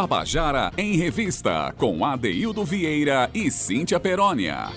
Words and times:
Tabajara 0.00 0.72
em 0.78 0.96
Revista, 0.96 1.74
com 1.76 2.02
Adeildo 2.02 2.64
Vieira 2.64 3.30
e 3.34 3.50
Cíntia 3.50 4.00
Perónia. 4.00 4.70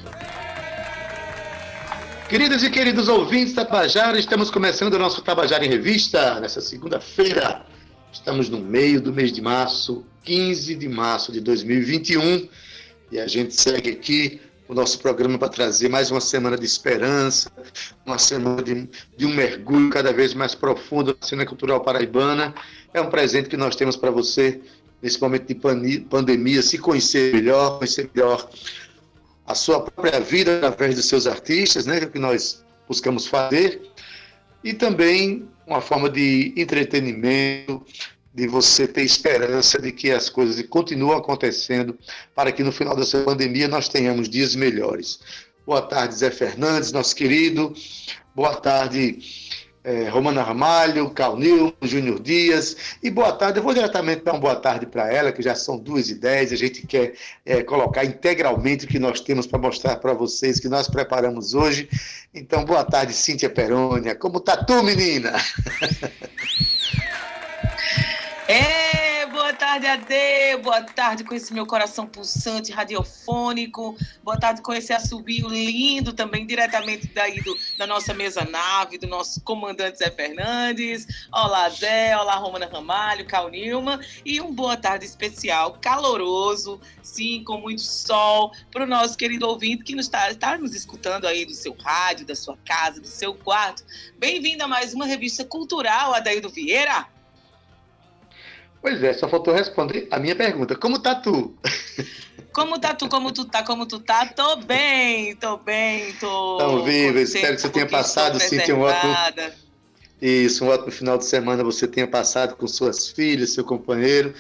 Queridos 2.28 2.62
e 2.62 2.70
queridos 2.70 3.08
ouvintes 3.08 3.54
da 3.54 3.64
Tabajara, 3.64 4.20
estamos 4.20 4.52
começando 4.52 4.96
o 4.96 5.00
nosso 5.00 5.22
Tabajara 5.22 5.66
em 5.66 5.70
Revista 5.70 6.42
nessa 6.42 6.60
segunda-feira. 6.60 7.66
Estamos 8.12 8.50
no 8.50 8.60
meio 8.60 9.00
do 9.00 9.14
mês 9.14 9.32
de 9.32 9.42
março, 9.42 10.04
15 10.26 10.76
de 10.76 10.90
março 10.90 11.32
de 11.32 11.40
2021, 11.40 12.50
e 13.10 13.18
a 13.18 13.26
gente 13.26 13.56
segue 13.56 13.92
aqui 13.92 14.42
o 14.68 14.74
nosso 14.74 15.00
programa 15.00 15.38
para 15.38 15.48
trazer 15.48 15.88
mais 15.88 16.12
uma 16.12 16.20
semana 16.20 16.58
de 16.58 16.66
esperança, 16.66 17.50
uma 18.06 18.18
semana 18.18 18.62
de, 18.62 18.90
de, 19.16 19.26
um 19.26 19.34
mergulho 19.34 19.90
cada 19.90 20.12
vez 20.12 20.34
mais 20.34 20.54
profundo 20.54 21.18
na 21.18 21.26
cena 21.26 21.46
cultural 21.46 21.80
paraibana. 21.80 22.54
É 22.94 23.00
um 23.00 23.10
presente 23.10 23.48
que 23.48 23.56
nós 23.56 23.74
temos 23.74 23.96
para 23.96 24.12
você 24.12 24.62
nesse 25.04 25.22
momento 25.22 25.46
de 25.46 26.00
pandemia, 26.10 26.64
se 26.64 26.78
conhecer 26.78 27.34
melhor, 27.34 27.78
conhecer 27.78 28.10
melhor 28.16 28.50
a 29.46 29.54
sua 29.54 29.82
própria 29.82 30.22
vida 30.22 30.66
através 30.66 30.96
dos 30.96 31.06
seus 31.06 31.28
artistas, 31.28 31.86
né, 31.86 32.00
que 32.06 32.18
nós 32.18 32.64
buscamos 32.88 33.28
fazer, 33.28 33.82
e 34.64 34.74
também 34.74 35.46
uma 35.68 35.82
forma 35.82 36.10
de 36.10 36.54
entretenimento, 36.56 37.86
de 38.34 38.48
você 38.48 38.88
ter 38.88 39.04
esperança 39.04 39.80
de 39.80 39.92
que 39.92 40.10
as 40.10 40.30
coisas 40.30 40.60
continuam 40.68 41.18
acontecendo 41.18 41.98
para 42.34 42.52
que 42.52 42.64
no 42.64 42.72
final 42.72 42.96
dessa 42.96 43.22
pandemia 43.24 43.68
nós 43.68 43.90
tenhamos 43.90 44.30
dias 44.30 44.56
melhores. 44.56 45.20
Boa 45.66 45.82
tarde, 45.82 46.16
Zé 46.16 46.32
Fernandes, 46.32 46.92
nosso 46.92 47.16
querido. 47.16 47.74
Boa 48.34 48.56
tarde, 48.56 49.20
é, 49.84 50.08
Romana 50.08 50.42
Ramalho, 50.42 51.10
Calnil, 51.10 51.74
Júnior 51.82 52.20
Dias. 52.20 52.76
E 53.02 53.10
boa 53.10 53.34
tarde, 53.34 53.60
eu 53.60 53.64
vou 53.64 53.74
diretamente 53.74 54.24
dar 54.24 54.34
uma 54.34 54.40
boa 54.40 54.56
tarde 54.56 54.86
para 54.86 55.12
ela, 55.12 55.32
que 55.32 55.42
já 55.42 55.56
são 55.56 55.78
duas 55.78 56.10
e 56.10 56.16
dez, 56.16 56.52
a 56.54 56.56
gente 56.56 56.88
quer 56.88 57.14
é, 57.46 57.62
colocar 57.64 58.06
integralmente 58.06 58.86
o 58.86 58.88
que 58.88 59.00
nós 59.00 59.20
temos 59.20 59.46
para 59.46 59.60
mostrar 59.60 59.98
para 59.98 60.14
vocês, 60.14 60.60
que 60.60 60.70
nós 60.70 60.88
preparamos 60.88 61.54
hoje. 61.54 61.90
Então, 62.34 62.64
boa 62.64 62.84
tarde, 62.84 63.14
Cíntia 63.14 63.50
Perônia. 63.50 64.16
Como 64.16 64.40
tá 64.40 64.58
tu, 64.58 64.82
menina? 64.84 65.34
É, 68.46 68.83
tarde, 69.80 69.88
Ade. 69.88 70.62
Boa 70.62 70.84
tarde 70.84 71.24
com 71.24 71.34
esse 71.34 71.52
meu 71.52 71.66
coração 71.66 72.06
pulsante, 72.06 72.72
radiofônico. 72.72 73.98
Boa 74.24 74.38
tarde 74.40 74.62
com 74.62 74.72
esse 74.72 74.94
assobio 74.94 75.48
lindo 75.48 76.14
também, 76.14 76.46
diretamente 76.46 77.08
daí 77.08 77.42
do, 77.42 77.58
da 77.78 77.88
nossa 77.88 78.14
mesa 78.14 78.46
nave, 78.46 79.00
do 79.00 79.08
nosso 79.08 79.42
comandante 79.42 79.98
Zé 79.98 80.12
Fernandes. 80.12 81.08
Olá, 81.32 81.70
Zé. 81.70 82.16
Olá, 82.16 82.36
Romana 82.36 82.70
Ramalho, 82.72 83.26
Cal 83.26 83.50
Nilma. 83.50 84.00
E 84.24 84.40
um 84.40 84.54
boa 84.54 84.78
tarde 84.78 85.06
especial, 85.06 85.80
caloroso, 85.82 86.80
sim, 87.02 87.44
com 87.44 87.58
muito 87.58 87.82
sol, 87.82 88.52
para 88.72 88.84
o 88.84 88.88
nosso 88.88 89.18
querido 89.18 89.48
ouvinte 89.48 89.84
que 89.84 89.96
está, 89.96 90.30
está 90.30 90.56
nos 90.56 90.76
escutando 90.76 91.26
aí 91.26 91.46
do 91.46 91.54
seu 91.54 91.76
rádio, 91.84 92.28
da 92.28 92.36
sua 92.36 92.58
casa, 92.64 93.02
do 93.02 93.08
seu 93.08 93.34
quarto. 93.34 93.84
Bem-vindo 94.20 94.64
a 94.64 94.68
mais 94.68 94.94
uma 94.94 95.06
revista 95.06 95.44
cultural, 95.44 96.14
Adaildo 96.14 96.50
Vieira. 96.50 97.13
Pois 98.84 99.02
é, 99.02 99.14
só 99.14 99.30
faltou 99.30 99.54
responder 99.54 100.10
a 100.12 100.20
minha 100.20 100.36
pergunta. 100.36 100.76
Como 100.76 101.00
tá 101.00 101.16
tu? 101.16 101.56
Como 102.52 102.78
tá 102.78 102.94
tu? 102.94 103.08
Como 103.08 103.32
tu 103.32 103.46
tá? 103.46 103.64
Como 103.64 103.86
tu 103.86 103.98
tá? 103.98 104.26
Tô 104.26 104.58
bem, 104.58 105.38
tô 105.38 105.56
bem, 105.56 106.12
tô. 106.20 106.58
Tão 106.58 106.84
viva, 106.84 107.22
espero 107.22 107.56
que 107.56 107.62
você 107.62 107.70
tenha 107.70 107.88
passado, 107.88 108.38
sim, 108.42 108.58
um 108.74 108.82
ótimo. 108.82 109.16
Isso, 110.22 110.66
um 110.66 110.68
ótimo 110.68 110.92
final 110.92 111.18
de 111.18 111.24
semana 111.24 111.64
você 111.64 111.88
tenha 111.88 112.06
passado 112.06 112.58
com 112.58 112.68
suas 112.68 113.08
filhas, 113.08 113.52
seu 113.52 113.64
companheiro. 113.64 114.34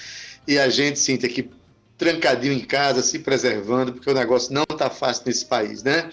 E 0.46 0.60
a 0.60 0.68
gente, 0.68 1.00
Cintia, 1.00 1.30
aqui 1.30 1.50
trancadinho 1.98 2.52
em 2.52 2.66
casa, 2.66 3.02
se 3.02 3.20
preservando, 3.20 3.94
porque 3.94 4.12
o 4.12 4.14
negócio 4.14 4.54
não 4.54 4.66
tá 4.66 4.90
fácil 4.90 5.24
nesse 5.25 5.46
país, 5.46 5.84
né? 5.84 6.10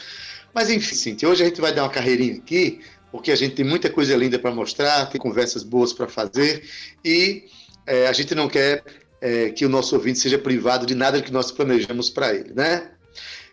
Mas 0.54 0.70
enfim, 0.70 0.94
Cintia, 0.94 1.28
hoje 1.28 1.42
a 1.42 1.47
gente 1.47 1.60
vai 1.60 1.74
dar 1.74 1.82
uma 1.82 1.91
carreirinha 1.91 2.36
aqui, 2.36 2.80
porque 3.10 3.32
a 3.32 3.36
gente 3.36 3.56
tem 3.56 3.64
muita 3.64 3.91
coisa 3.91 4.16
linda 4.16 4.38
para 4.38 4.52
mostrar, 4.52 5.06
tem 5.06 5.20
conversas 5.20 5.64
boas 5.64 5.92
para 5.92 6.06
fazer 6.06 6.64
e 7.04 7.44
é, 7.86 8.06
a 8.06 8.12
gente 8.12 8.34
não 8.34 8.48
quer 8.48 8.82
é, 9.20 9.50
que 9.50 9.64
o 9.64 9.68
nosso 9.68 9.94
ouvinte 9.94 10.18
seja 10.18 10.38
privado 10.38 10.86
de 10.86 10.94
nada 10.94 11.20
que 11.20 11.32
nós 11.32 11.50
planejamos 11.50 12.10
para 12.10 12.34
ele, 12.34 12.52
né? 12.54 12.91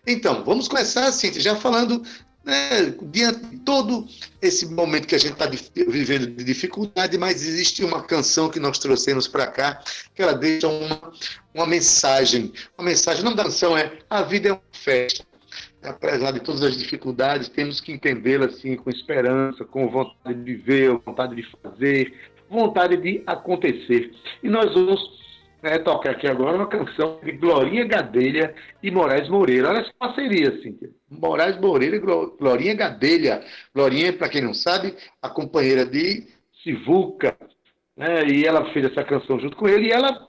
Então, 0.06 0.44
vamos 0.46 0.68
começar 0.68 1.06
assim, 1.08 1.34
já 1.34 1.56
falando, 1.56 2.02
né, 2.46 2.96
diante 3.02 3.46
de 3.46 3.58
todo 3.58 4.08
esse 4.42 4.66
momento 4.68 5.06
que 5.06 5.16
a 5.16 5.18
gente 5.18 5.34
está 5.34 5.46
vivendo 5.46 6.28
de 6.28 6.46
dificuldade, 6.46 7.18
mas 7.18 7.46
existe 7.46 7.84
uma 7.84 8.02
canção 8.02 8.50
que 8.50 8.60
nós 8.60 8.80
trouxemos 8.80 9.28
para 9.28 9.48
cá, 9.48 9.84
que 10.16 10.22
ela 10.22 10.34
deixa 10.34 10.70
uma, 10.70 11.12
uma 11.54 11.68
mensagem. 11.68 12.54
Uma 12.78 12.88
mensagem, 12.88 13.22
o 13.22 13.26
nome 13.26 13.36
da 13.36 13.44
canção 13.44 13.78
é 13.78 14.00
A 14.10 14.22
Vida 14.22 14.50
é 14.50 14.52
uma 14.54 14.62
Festa. 14.72 15.26
Apesar 15.84 16.32
de 16.32 16.40
todas 16.40 16.64
as 16.64 16.78
dificuldades, 16.78 17.50
temos 17.50 17.82
que 17.82 17.92
entendê-la 17.92 18.46
assim, 18.46 18.78
com 18.78 18.90
esperança, 18.90 19.66
com 19.66 19.90
vontade 19.90 20.42
de 20.42 20.56
viver, 20.56 20.98
vontade 21.06 21.36
de 21.36 21.46
fazer, 21.62 22.14
vontade 22.50 22.98
de 22.98 23.24
acontecer. 23.26 24.12
E 24.44 24.50
nós 24.50 24.74
vamos 24.74 25.00
né, 25.62 25.80
tocar 25.80 26.12
aqui 26.12 26.28
agora 26.28 26.56
uma 26.56 26.68
canção 26.68 27.20
de 27.24 27.32
Glorinha 27.34 27.86
Gadelha 27.86 28.54
e 28.82 28.92
Moraes 28.92 29.28
Moreira. 29.30 29.70
Olha 29.70 29.80
essa 29.80 29.94
parceria, 29.98 30.62
Cíntia. 30.62 30.90
Moraes 31.10 31.60
Moreira 31.60 31.96
e 31.96 32.00
Glorinha 32.00 32.76
Gadelha. 32.76 33.44
Glorinha, 33.74 34.14
para 34.14 34.30
quem 34.30 34.42
não 34.42 34.54
sabe, 34.54 34.96
a 35.22 35.30
companheira 35.30 35.86
de 35.86 36.28
Sivuca. 36.64 37.38
Né, 37.96 38.28
e 38.28 38.46
ela 38.46 38.72
fez 38.74 38.86
essa 38.86 39.04
canção 39.04 39.40
junto 39.40 39.58
com 39.58 39.68
ele 39.68 39.88
e 39.88 39.92
ela 39.92 40.28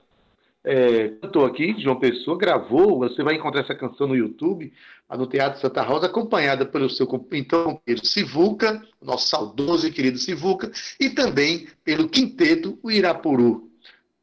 é, 0.63 1.09
cantou 1.21 1.45
aqui, 1.45 1.75
João 1.79 1.99
Pessoa, 1.99 2.37
gravou, 2.37 2.99
você 2.99 3.23
vai 3.23 3.35
encontrar 3.35 3.61
essa 3.61 3.75
canção 3.75 4.07
no 4.07 4.15
YouTube, 4.15 4.73
no 5.09 5.25
Teatro 5.25 5.59
Santa 5.59 5.81
Rosa, 5.81 6.07
acompanhada 6.07 6.65
pelo 6.65 6.89
seu 6.89 7.05
então, 7.31 7.63
companheiro 7.63 8.05
Sivuca, 8.05 8.83
nosso 9.01 9.29
saudoso 9.29 9.87
e 9.87 9.91
querido 9.91 10.17
Sivuca, 10.17 10.71
e 10.99 11.09
também 11.09 11.67
pelo 11.83 12.09
quinteto 12.09 12.77
O 12.83 12.91
Irapuru. 12.91 13.69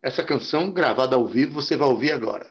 Essa 0.02 0.22
canção, 0.22 0.70
gravada 0.70 1.16
ao 1.16 1.26
vivo, 1.26 1.54
você 1.54 1.76
vai 1.76 1.88
ouvir 1.88 2.12
agora. 2.12 2.46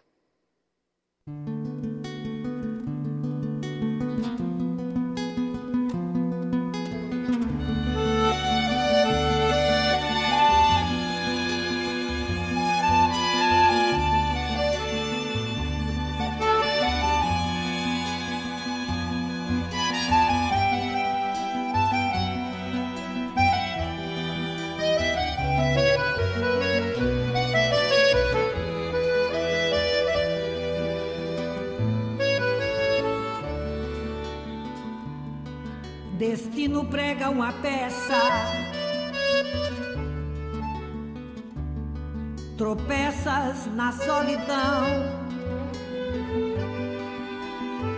Na 43.75 43.91
solidão. 43.91 44.85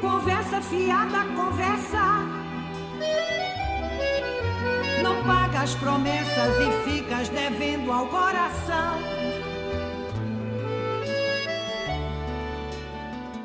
Conversa 0.02 0.60
fiada, 0.60 1.24
conversa. 1.36 2.26
Não 5.04 5.24
paga 5.24 5.62
as 5.62 5.76
promessas 5.76 6.56
e 6.60 6.90
ficas 6.90 7.30
devendo 7.30 7.92
ao 7.92 8.08
coração. 8.08 8.98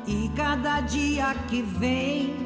E 0.07 0.29
cada 0.35 0.81
dia 0.81 1.35
que 1.47 1.61
vem 1.61 2.42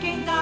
quem 0.00 0.24
dá. 0.24 0.33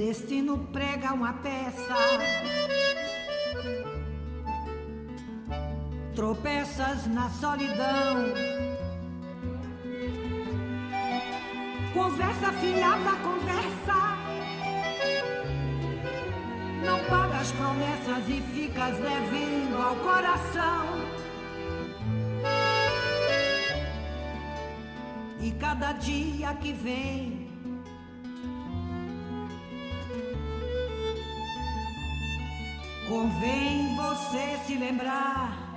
Destino 0.00 0.56
prega 0.72 1.12
uma 1.12 1.34
peça. 1.34 1.94
Tropeças 6.14 7.06
na 7.06 7.28
solidão. 7.28 8.32
Conversa 11.92 12.50
filhada, 12.52 13.10
conversa. 13.16 14.16
Não 16.82 16.98
paga 17.04 17.36
as 17.36 17.52
promessas 17.52 18.26
e 18.26 18.40
ficas 18.54 18.96
devendo 18.96 19.82
ao 19.82 19.96
coração. 19.96 20.86
E 25.42 25.50
cada 25.60 25.92
dia 25.92 26.54
que 26.54 26.72
vem 26.72 27.39
Convém 33.10 33.96
você 33.96 34.56
se 34.64 34.76
lembrar. 34.76 35.69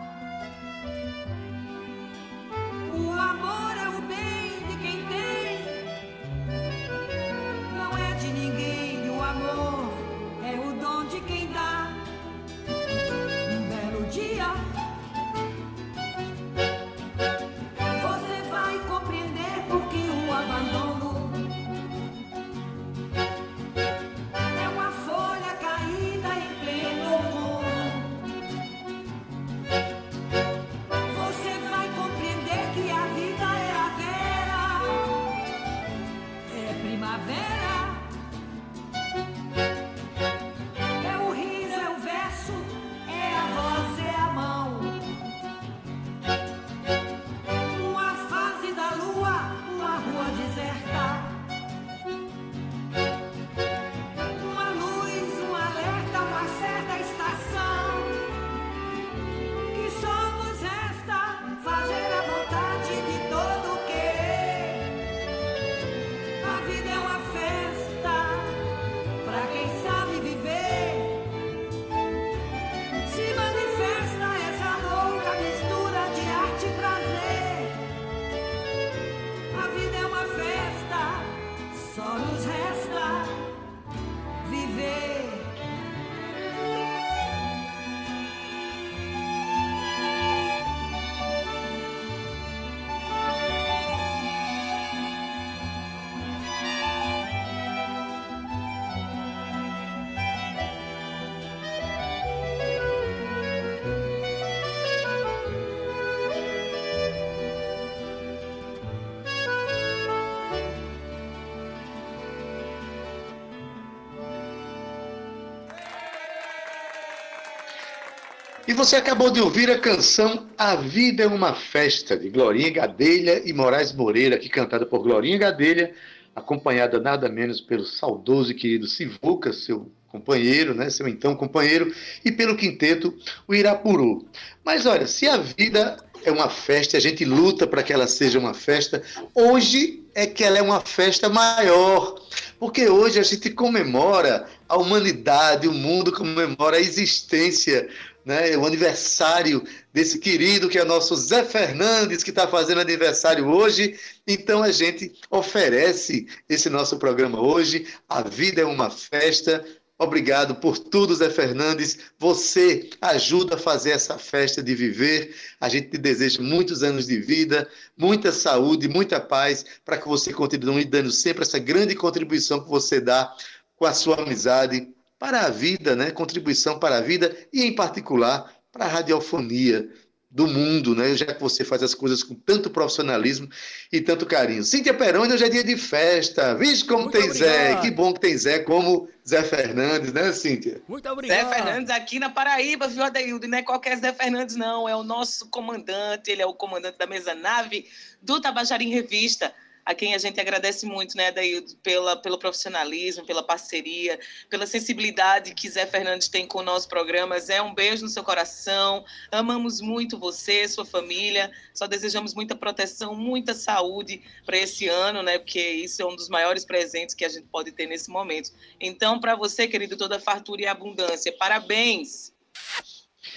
E 118.74 118.76
você 118.76 118.96
acabou 118.96 119.30
de 119.30 119.40
ouvir 119.40 119.70
a 119.70 119.78
canção 119.78 120.48
A 120.58 120.76
Vida 120.76 121.22
é 121.22 121.28
uma 121.28 121.54
Festa, 121.54 122.18
de 122.18 122.28
Glorinha 122.28 122.72
Gadelha 122.72 123.40
e 123.46 123.54
Moraes 123.54 123.94
Moreira, 123.94 124.36
aqui 124.36 124.50
cantada 124.50 124.84
por 124.84 125.04
Glorinha 125.04 125.38
Gadelha, 125.38 125.94
acompanhada 126.36 127.00
nada 127.00 127.30
menos 127.30 127.62
pelo 127.62 127.86
saudoso 127.86 128.50
e 128.50 128.56
querido 128.56 128.88
Sivuca, 128.88 129.54
seu 129.54 129.92
companheiro, 130.08 130.74
né, 130.74 130.90
seu 130.90 131.08
então 131.08 131.36
companheiro, 131.36 131.94
e 132.26 132.32
pelo 132.32 132.58
quinteto, 132.58 133.16
o 133.48 133.54
Irapuru. 133.54 134.26
Mas 134.66 134.88
olha, 134.88 135.06
se 135.06 135.28
a 135.28 135.38
vida 135.38 135.96
é 136.26 136.32
uma 136.32 136.50
festa, 136.50 136.98
a 136.98 137.00
gente 137.00 137.24
luta 137.24 137.68
para 137.68 137.84
que 137.84 137.94
ela 137.94 138.08
seja 138.08 138.40
uma 138.40 138.56
festa, 138.56 139.04
hoje 139.36 140.02
é 140.16 140.26
que 140.26 140.44
ela 140.44 140.58
é 140.58 140.62
uma 140.64 140.82
festa 140.82 141.30
maior, 141.30 142.20
porque 142.60 142.90
hoje 142.90 143.20
a 143.20 143.24
gente 143.24 143.52
comemora 143.52 144.48
a 144.68 144.78
humanidade, 144.78 145.68
o 145.68 145.74
mundo 145.74 146.12
comemora 146.12 146.78
a 146.78 146.82
existência 146.82 147.88
né, 148.26 148.56
o 148.58 148.66
aniversário 148.66 149.64
desse 149.92 150.18
querido 150.20 150.70
que 150.70 150.80
é 150.80 150.84
nosso 150.84 151.16
Zé 151.16 151.44
Fernandes, 151.44 152.24
que 152.24 152.30
está 152.30 152.48
fazendo 152.48 152.82
aniversário 152.82 153.48
hoje. 153.48 154.00
Então 154.28 154.64
a 154.64 154.72
gente 154.72 155.14
oferece 155.30 156.28
esse 156.48 156.70
nosso 156.70 156.98
programa 156.98 157.42
hoje. 157.42 157.88
A 158.08 158.22
vida 158.22 158.62
é 158.62 158.66
uma 158.66 158.90
festa. 158.90 159.64
Obrigado 159.98 160.56
por 160.56 160.78
tudo, 160.78 161.16
Zé 161.16 161.30
Fernandes. 161.30 162.00
Você 162.18 162.90
ajuda 163.00 163.56
a 163.56 163.60
fazer 163.60 163.92
essa 163.92 164.18
festa 164.18 164.62
de 164.62 164.74
viver. 164.74 165.36
A 165.62 165.70
gente 165.70 165.90
te 165.90 165.98
deseja 165.98 166.42
muitos 166.42 166.84
anos 166.84 167.08
de 167.08 167.20
vida, 167.20 167.70
muita 167.96 168.32
saúde, 168.32 168.88
muita 168.88 169.20
paz, 169.20 169.66
para 169.86 169.98
que 169.98 170.08
você 170.08 170.34
continue 170.34 170.84
dando 170.84 171.12
sempre 171.12 171.44
essa 171.44 171.60
grande 171.60 171.96
contribuição 171.96 172.62
que 172.62 172.70
você 172.70 173.00
dá 173.00 173.34
com 173.76 173.86
a 173.86 173.94
sua 173.94 174.22
amizade 174.22 174.88
para 175.24 175.46
a 175.46 175.50
vida, 175.50 175.96
né? 175.96 176.12
contribuição 176.12 176.78
para 176.78 176.98
a 176.98 177.02
vida 177.02 177.34
e, 177.54 177.64
em 177.64 177.74
particular, 177.74 178.54
para 178.74 178.84
a 178.84 178.90
radiofonia 178.90 179.90
do 180.30 180.46
mundo, 180.48 180.94
né? 180.94 181.16
Já 181.16 181.28
que 181.28 181.40
você 181.40 181.64
faz 181.64 181.82
as 181.82 181.96
coisas 181.96 182.22
com 182.22 182.36
tanto 182.36 182.70
profissionalismo 182.70 183.48
e 183.90 184.02
tanto 184.02 184.26
carinho. 184.26 184.66
Cíntia 184.66 184.94
Peroni, 184.94 185.32
hoje 185.32 185.46
é 185.46 185.50
dia 185.50 185.64
de 185.64 185.78
festa. 185.78 186.56
Vixe 186.56 186.84
como 186.84 187.04
Muito 187.04 187.14
tem 187.14 187.30
obrigado. 187.30 187.50
Zé. 187.50 187.76
Que 187.78 187.92
bom 187.92 188.14
que 188.14 188.20
tem 188.20 188.38
Zé 188.38 188.60
como 188.60 189.08
Zé 189.26 189.44
Fernandes, 189.44 190.12
né, 190.12 190.34
Cíntia? 190.34 190.82
Muito 190.90 191.08
obrigado. 191.08 191.48
Zé 191.48 191.56
Fernandes 191.56 191.90
aqui 191.90 192.20
na 192.20 192.30
Paraíba, 192.30 192.90
viu, 192.90 193.04
Adeildo? 193.04 193.48
Não 193.48 193.60
é 193.60 193.62
qualquer 193.62 193.98
Zé 194.00 194.12
Fernandes, 194.12 194.58
não. 194.58 194.90
É 194.90 194.96
o 194.96 195.04
nosso 195.04 195.50
comandante. 195.50 196.32
Ele 196.32 196.42
é 196.42 196.46
o 196.46 196.54
comandante 196.54 196.98
da 196.98 197.08
mesa 197.08 197.34
nave 197.34 197.88
do 198.22 198.42
Tabajarim 198.42 198.90
Revista 198.90 199.54
a 199.86 199.94
quem 199.94 200.16
a 200.16 200.18
gente 200.18 200.40
agradece 200.40 200.86
muito, 200.86 201.18
né, 201.18 201.32
daí, 201.32 201.62
pela, 201.82 202.16
pelo 202.16 202.38
profissionalismo, 202.38 203.26
pela 203.26 203.44
parceria, 203.44 204.20
pela 204.50 204.66
sensibilidade 204.66 205.54
que 205.54 205.70
Zé 205.70 205.86
Fernandes 205.86 206.28
tem 206.28 206.48
com 206.48 206.60
o 206.60 206.64
nosso 206.64 206.88
programa. 206.88 207.40
Zé, 207.40 207.62
um 207.62 207.74
beijo 207.74 208.04
no 208.04 208.10
seu 208.10 208.24
coração. 208.24 209.04
Amamos 209.32 209.82
muito 209.82 210.18
você, 210.18 210.68
sua 210.68 210.86
família. 210.86 211.52
Só 211.74 211.86
desejamos 211.86 212.34
muita 212.34 212.56
proteção, 212.56 213.16
muita 213.16 213.54
saúde 213.54 214.22
para 214.46 214.58
esse 214.58 214.88
ano, 214.88 215.22
né? 215.22 215.38
Porque 215.38 215.62
isso 215.62 216.02
é 216.02 216.06
um 216.06 216.16
dos 216.16 216.30
maiores 216.30 216.64
presentes 216.64 217.14
que 217.14 217.26
a 217.26 217.30
gente 217.30 217.48
pode 217.48 217.72
ter 217.72 217.88
nesse 217.88 218.10
momento. 218.10 218.52
Então, 218.80 219.20
para 219.20 219.36
você, 219.36 219.68
querido, 219.68 219.98
toda 219.98 220.20
fartura 220.20 220.62
e 220.62 220.68
abundância. 220.68 221.34
Parabéns. 221.38 222.32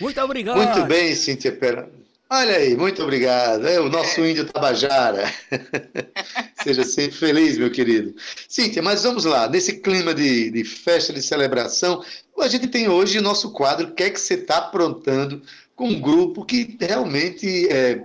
Muito 0.00 0.20
obrigado. 0.20 0.56
Muito 0.56 0.84
bem, 0.84 1.14
Cíntia 1.14 1.52
Pera. 1.52 1.90
Olha 2.28 2.56
aí, 2.56 2.76
muito 2.76 3.00
obrigado. 3.04 3.68
É 3.68 3.80
o 3.80 3.88
nosso 3.88 4.20
é. 4.20 4.30
índio 4.30 4.46
Tabajara. 4.46 5.32
Seja 6.60 6.82
sempre 6.82 7.16
feliz, 7.16 7.56
meu 7.56 7.70
querido. 7.70 8.16
Cíntia, 8.48 8.82
mas 8.82 9.04
vamos 9.04 9.24
lá. 9.24 9.48
Nesse 9.48 9.74
clima 9.74 10.12
de, 10.12 10.50
de 10.50 10.64
festa, 10.64 11.12
de 11.12 11.22
celebração, 11.22 12.04
a 12.40 12.48
gente 12.48 12.66
tem 12.66 12.88
hoje 12.88 13.18
o 13.18 13.22
nosso 13.22 13.52
quadro 13.52 13.88
O 13.88 13.94
que 13.94 14.02
é 14.02 14.10
que 14.10 14.20
você 14.20 14.34
está 14.34 14.58
aprontando 14.58 15.40
com 15.76 15.88
um 15.88 16.00
grupo 16.00 16.44
que 16.44 16.76
realmente 16.80 17.68
é, 17.68 18.04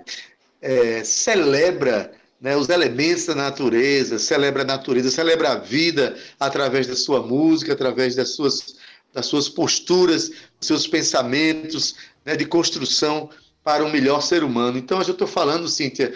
é, 0.62 1.04
celebra 1.04 2.12
né, 2.40 2.56
os 2.56 2.70
elementos 2.70 3.26
da 3.26 3.34
natureza, 3.34 4.20
celebra 4.20 4.62
a 4.62 4.66
natureza, 4.66 5.10
celebra 5.10 5.54
a 5.54 5.56
vida 5.56 6.16
através 6.40 6.86
da 6.86 6.96
sua 6.96 7.26
música, 7.26 7.74
através 7.74 8.14
das 8.16 8.30
suas, 8.36 8.76
das 9.12 9.26
suas 9.26 9.50
posturas, 9.50 10.30
dos 10.30 10.68
seus 10.68 10.86
pensamentos 10.86 11.96
né, 12.24 12.36
de 12.36 12.46
construção 12.46 13.28
para 13.64 13.84
um 13.84 13.92
melhor 13.92 14.22
ser 14.22 14.44
humano. 14.44 14.78
Então, 14.78 15.02
eu 15.02 15.12
estou 15.12 15.28
falando, 15.28 15.68
Cíntia, 15.68 16.14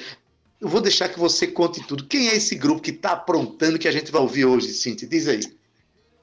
eu 0.60 0.68
vou 0.68 0.82
deixar 0.82 1.10
que 1.10 1.20
você 1.20 1.48
conte 1.48 1.86
tudo. 1.86 2.06
Quem 2.06 2.30
é 2.30 2.36
esse 2.36 2.56
grupo 2.56 2.82
que 2.82 2.92
está 2.92 3.12
aprontando 3.12 3.78
que 3.78 3.88
a 3.88 3.92
gente 3.92 4.12
vai 4.12 4.22
ouvir 4.22 4.46
hoje, 4.46 4.70
Cíntia? 4.70 5.08
Diz 5.08 5.28
aí. 5.28 5.42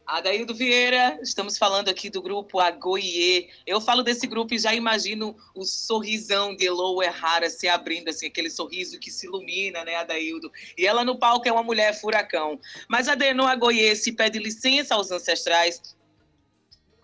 Adaildo 0.05 0.55
Vieira, 0.55 1.19
estamos 1.23 1.57
falando 1.57 1.89
aqui 1.89 2.11
do 2.11 2.21
grupo 2.21 2.61
Agoie. 2.61 3.49
Eu 3.67 3.81
falo 3.81 4.03
desse 4.03 4.27
grupo 4.27 4.53
e 4.53 4.59
já 4.59 4.75
imagino 4.75 5.35
o 5.55 5.65
sorrisão 5.65 6.55
de 6.55 6.67
Elo 6.67 7.03
Errara 7.03 7.49
se 7.49 7.69
abrindo, 7.69 8.09
assim, 8.09 8.27
aquele 8.27 8.51
sorriso 8.51 8.99
que 8.99 9.11
se 9.11 9.27
ilumina, 9.27 9.85
né, 9.85 9.97
Adaildo? 9.97 10.53
E 10.77 10.87
ela 10.87 11.05
no 11.05 11.19
palco 11.19 11.49
é 11.49 11.53
uma 11.53 11.63
mulher 11.63 11.99
furacão. 11.99 12.61
Mas 12.89 13.09
a 13.09 13.15
Deno 13.15 13.47
Agoie 13.47 13.95
se 13.97 14.13
pede 14.13 14.39
licença 14.39 14.95
aos 14.95 15.11
ancestrais 15.11 15.81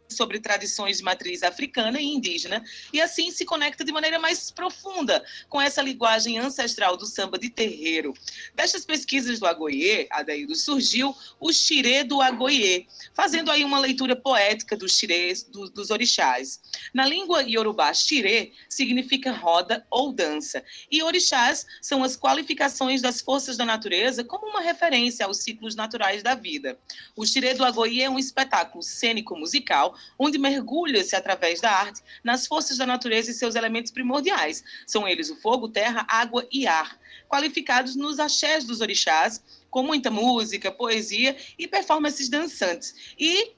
sobre 0.08 0.40
tradições 0.40 0.98
de 0.98 1.04
matriz 1.04 1.42
africana 1.42 2.00
e 2.00 2.04
indígena, 2.04 2.64
e 2.92 3.00
assim 3.00 3.30
se 3.30 3.44
conecta 3.44 3.84
de 3.84 3.92
maneira 3.92 4.18
mais 4.18 4.50
profunda 4.50 5.24
com 5.48 5.60
essa 5.60 5.82
linguagem 5.82 6.38
ancestral 6.38 6.96
do 6.96 7.06
samba 7.06 7.38
de 7.38 7.50
terreiro. 7.50 8.14
Destas 8.54 8.84
pesquisas 8.84 9.38
do 9.38 9.46
Agoiê, 9.46 10.06
Adaildo, 10.10 10.54
surgiu 10.54 11.14
o 11.38 11.52
xirê 11.52 12.04
do 12.04 12.22
Agoiê, 12.22 12.86
fazendo 13.14 13.50
aí 13.50 13.64
uma 13.64 13.78
leitura 13.78 14.16
poética 14.16 14.76
dos 14.76 14.92
xirês, 14.92 15.42
do, 15.42 15.68
dos 15.68 15.90
orixás. 15.90 16.60
Na 16.94 17.06
língua 17.06 17.42
iorubá, 17.42 17.92
xirê 17.92 18.52
significa 18.68 19.32
roda 19.32 19.86
ou 19.90 20.12
dança, 20.12 20.64
e 20.90 21.02
orixás 21.02 21.66
são 21.82 22.02
as 22.02 22.16
qualificações 22.16 23.02
das 23.02 23.20
forças 23.20 23.56
da 23.56 23.64
natureza 23.64 24.24
como 24.24 24.46
uma 24.46 24.60
referência 24.60 25.26
aos 25.26 25.38
ciclos 25.38 25.74
naturais 25.76 26.22
da 26.22 26.34
vida. 26.34 26.78
O 27.14 27.26
xirê 27.26 27.52
do 27.54 27.64
Agoiê 27.64 28.02
é 28.02 28.10
um 28.10 28.18
espetáculo 28.18 28.82
cênico 28.82 29.36
musical 29.36 29.97
onde 30.18 30.38
mergulha-se 30.38 31.14
através 31.14 31.60
da 31.60 31.70
arte 31.70 32.02
nas 32.22 32.46
forças 32.46 32.78
da 32.78 32.86
natureza 32.86 33.30
e 33.30 33.34
seus 33.34 33.54
elementos 33.54 33.92
primordiais. 33.92 34.64
São 34.86 35.06
eles 35.06 35.30
o 35.30 35.36
fogo, 35.36 35.68
terra, 35.68 36.06
água 36.08 36.46
e 36.50 36.66
ar, 36.66 36.98
qualificados 37.28 37.96
nos 37.96 38.18
axés 38.18 38.64
dos 38.64 38.80
orixás, 38.80 39.42
com 39.70 39.82
muita 39.82 40.10
música, 40.10 40.72
poesia 40.72 41.36
e 41.58 41.68
performances 41.68 42.28
dançantes. 42.28 43.14
E 43.18 43.52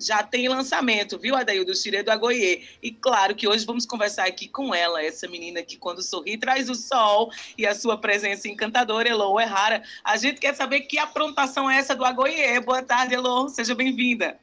já 0.00 0.22
tem 0.22 0.48
lançamento, 0.48 1.18
viu, 1.18 1.36
Adaildo 1.36 1.74
Xirê 1.76 2.02
do 2.02 2.10
Agoiê? 2.10 2.62
E 2.82 2.90
claro 2.90 3.34
que 3.34 3.46
hoje 3.46 3.66
vamos 3.66 3.84
conversar 3.84 4.26
aqui 4.26 4.48
com 4.48 4.74
ela, 4.74 5.02
essa 5.02 5.28
menina 5.28 5.62
que 5.62 5.76
quando 5.76 6.02
sorri 6.02 6.38
traz 6.38 6.70
o 6.70 6.74
sol 6.74 7.30
e 7.58 7.66
a 7.66 7.74
sua 7.74 7.98
presença 7.98 8.48
encantadora, 8.48 9.08
Elo 9.08 9.38
Errara. 9.38 9.82
A 10.02 10.16
gente 10.16 10.40
quer 10.40 10.54
saber 10.54 10.80
que 10.82 10.98
aprontação 10.98 11.70
é 11.70 11.76
essa 11.76 11.94
do 11.94 12.04
Agoiê. 12.04 12.58
Boa 12.60 12.82
tarde, 12.82 13.14
Elo, 13.14 13.48
seja 13.50 13.74
bem-vinda. 13.74 14.38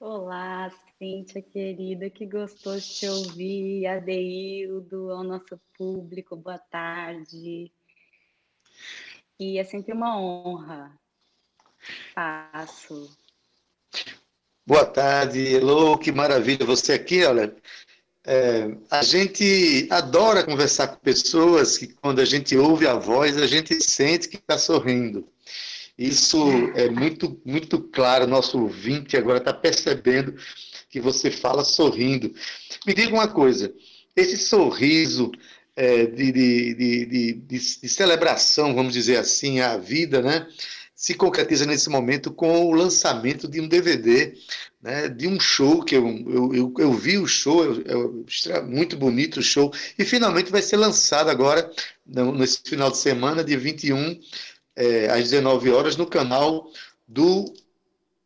Olá, 0.00 0.70
Cíntia 0.98 1.40
querida, 1.40 2.10
que 2.10 2.26
gostoso 2.26 2.80
de 2.80 2.94
te 2.94 3.08
ouvir, 3.08 3.86
Adeildo, 3.86 5.12
ao 5.12 5.22
nosso 5.22 5.58
público, 5.78 6.36
boa 6.36 6.58
tarde. 6.58 7.72
E 9.38 9.58
é 9.58 9.64
sempre 9.64 9.92
uma 9.92 10.20
honra. 10.20 10.98
Passo. 12.14 13.16
Boa 14.66 14.84
tarde, 14.84 15.38
Elô, 15.40 15.96
que 15.96 16.10
maravilha 16.10 16.66
você 16.66 16.94
aqui, 16.94 17.24
olha. 17.24 17.54
É, 18.26 18.76
a 18.90 19.02
gente 19.02 19.86
adora 19.90 20.44
conversar 20.44 20.88
com 20.88 20.96
pessoas 20.96 21.78
que, 21.78 21.88
quando 21.94 22.20
a 22.20 22.24
gente 22.24 22.56
ouve 22.56 22.86
a 22.86 22.94
voz, 22.94 23.36
a 23.36 23.46
gente 23.46 23.80
sente 23.80 24.28
que 24.28 24.36
está 24.36 24.58
sorrindo. 24.58 25.28
Isso 25.96 26.38
é 26.74 26.88
muito, 26.88 27.40
muito 27.44 27.80
claro. 27.80 28.26
Nosso 28.26 28.60
ouvinte 28.60 29.16
agora 29.16 29.38
está 29.38 29.52
percebendo 29.52 30.34
que 30.90 31.00
você 31.00 31.30
fala 31.30 31.64
sorrindo. 31.64 32.34
Me 32.86 32.94
diga 32.94 33.14
uma 33.14 33.28
coisa: 33.28 33.72
esse 34.16 34.36
sorriso 34.36 35.30
é, 35.76 36.06
de, 36.06 36.32
de, 36.32 36.74
de, 36.74 37.32
de, 37.34 37.88
celebração, 37.88 38.74
vamos 38.74 38.92
dizer 38.92 39.16
assim, 39.16 39.60
à 39.60 39.76
vida, 39.76 40.22
né? 40.22 40.46
Se 40.94 41.14
concretiza 41.14 41.66
nesse 41.66 41.90
momento 41.90 42.32
com 42.32 42.66
o 42.66 42.72
lançamento 42.72 43.48
de 43.48 43.60
um 43.60 43.66
DVD, 43.66 44.32
né, 44.80 45.08
de 45.08 45.26
um 45.26 45.40
show 45.40 45.82
que 45.82 45.96
eu, 45.96 46.06
eu, 46.06 46.54
eu, 46.54 46.74
eu 46.78 46.92
vi 46.92 47.18
o 47.18 47.26
show, 47.26 47.64
é 48.46 48.60
muito 48.62 48.96
bonito 48.96 49.40
o 49.40 49.42
show, 49.42 49.72
e 49.98 50.04
finalmente 50.04 50.52
vai 50.52 50.62
ser 50.62 50.76
lançado 50.76 51.28
agora, 51.28 51.68
nesse 52.06 52.60
final 52.64 52.90
de 52.90 52.98
semana, 52.98 53.42
de 53.42 53.56
21 53.56 54.18
é, 54.76 55.08
às 55.10 55.30
19 55.30 55.70
horas 55.70 55.96
no 55.96 56.06
canal 56.06 56.70
do 57.06 57.52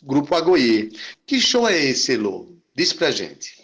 Grupo 0.02 0.35
Agoie. 0.35 0.90
Que 1.26 1.40
show 1.40 1.69
é 1.69 1.76
esse, 1.76 2.12
Elô? 2.12 2.49
Diz 2.75 2.93
pra 2.93 3.11
gente. 3.11 3.59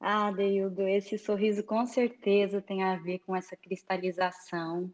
Ah, 0.00 0.32
Deildo, 0.32 0.82
esse 0.88 1.16
sorriso 1.16 1.62
com 1.62 1.86
certeza 1.86 2.60
tem 2.60 2.82
a 2.82 2.96
ver 2.96 3.20
com 3.20 3.36
essa 3.36 3.56
cristalização, 3.56 4.92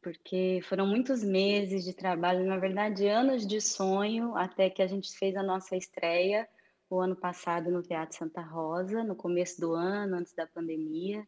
porque 0.00 0.60
foram 0.66 0.86
muitos 0.86 1.22
meses 1.22 1.84
de 1.84 1.92
trabalho, 1.92 2.46
na 2.46 2.56
verdade, 2.56 3.06
anos 3.06 3.46
de 3.46 3.60
sonho, 3.60 4.34
até 4.34 4.70
que 4.70 4.80
a 4.80 4.86
gente 4.86 5.12
fez 5.18 5.36
a 5.36 5.42
nossa 5.42 5.76
estreia 5.76 6.48
o 6.88 6.98
ano 6.98 7.14
passado 7.14 7.70
no 7.70 7.82
Teatro 7.82 8.16
Santa 8.16 8.40
Rosa, 8.40 9.04
no 9.04 9.14
começo 9.14 9.60
do 9.60 9.74
ano, 9.74 10.16
antes 10.16 10.32
da 10.32 10.46
pandemia. 10.46 11.26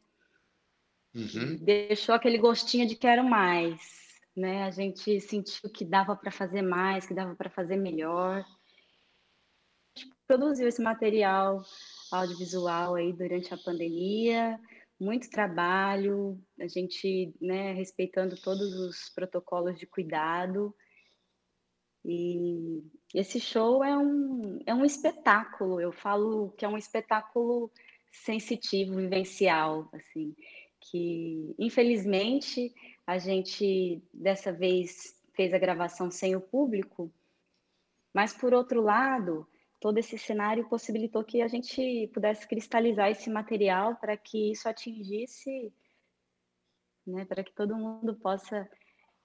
Uhum. 1.14 1.59
Deixou 1.61 2.14
aquele 2.14 2.38
gostinho 2.38 2.87
de 2.87 2.97
quero 2.97 3.23
mais 3.23 4.00
né? 4.37 4.64
A 4.64 4.70
gente 4.70 5.20
sentiu 5.20 5.70
que 5.70 5.84
dava 5.84 6.16
para 6.16 6.30
fazer 6.30 6.62
mais, 6.62 7.06
que 7.06 7.14
dava 7.14 7.34
para 7.34 7.50
fazer 7.50 7.76
melhor. 7.76 8.38
A 8.38 9.99
gente 9.99 10.14
produziu 10.26 10.68
esse 10.68 10.82
material 10.82 11.62
audiovisual 12.12 12.94
aí 12.94 13.12
durante 13.12 13.52
a 13.52 13.58
pandemia, 13.58 14.58
muito 14.99 15.30
trabalho, 15.30 16.38
a 16.58 16.66
gente, 16.66 17.34
né, 17.40 17.72
respeitando 17.72 18.40
todos 18.40 18.75
os 18.75 19.08
protocolos 19.10 19.78
de 19.78 19.87
cuidado. 19.87 20.75
E 22.04 22.82
esse 23.14 23.40
show 23.40 23.84
é 23.84 23.96
um, 23.96 24.58
é 24.66 24.75
um 24.75 24.84
espetáculo, 24.84 25.80
eu 25.80 25.92
falo 25.92 26.50
que 26.52 26.64
é 26.64 26.68
um 26.68 26.78
espetáculo 26.78 27.70
sensitivo, 28.10 28.96
vivencial, 28.96 29.88
assim, 29.92 30.34
que 30.80 31.54
infelizmente 31.58 32.72
a 33.10 33.18
gente 33.18 34.00
dessa 34.14 34.52
vez 34.52 35.20
fez 35.34 35.52
a 35.52 35.58
gravação 35.58 36.12
sem 36.12 36.36
o 36.36 36.40
público, 36.40 37.12
mas 38.14 38.32
por 38.32 38.54
outro 38.54 38.80
lado, 38.80 39.48
todo 39.80 39.98
esse 39.98 40.16
cenário 40.16 40.68
possibilitou 40.68 41.24
que 41.24 41.42
a 41.42 41.48
gente 41.48 42.08
pudesse 42.14 42.46
cristalizar 42.46 43.10
esse 43.10 43.28
material 43.28 43.96
para 43.96 44.16
que 44.16 44.52
isso 44.52 44.68
atingisse, 44.68 45.72
né, 47.04 47.24
para 47.24 47.42
que 47.42 47.52
todo 47.52 47.74
mundo 47.74 48.14
possa 48.14 48.70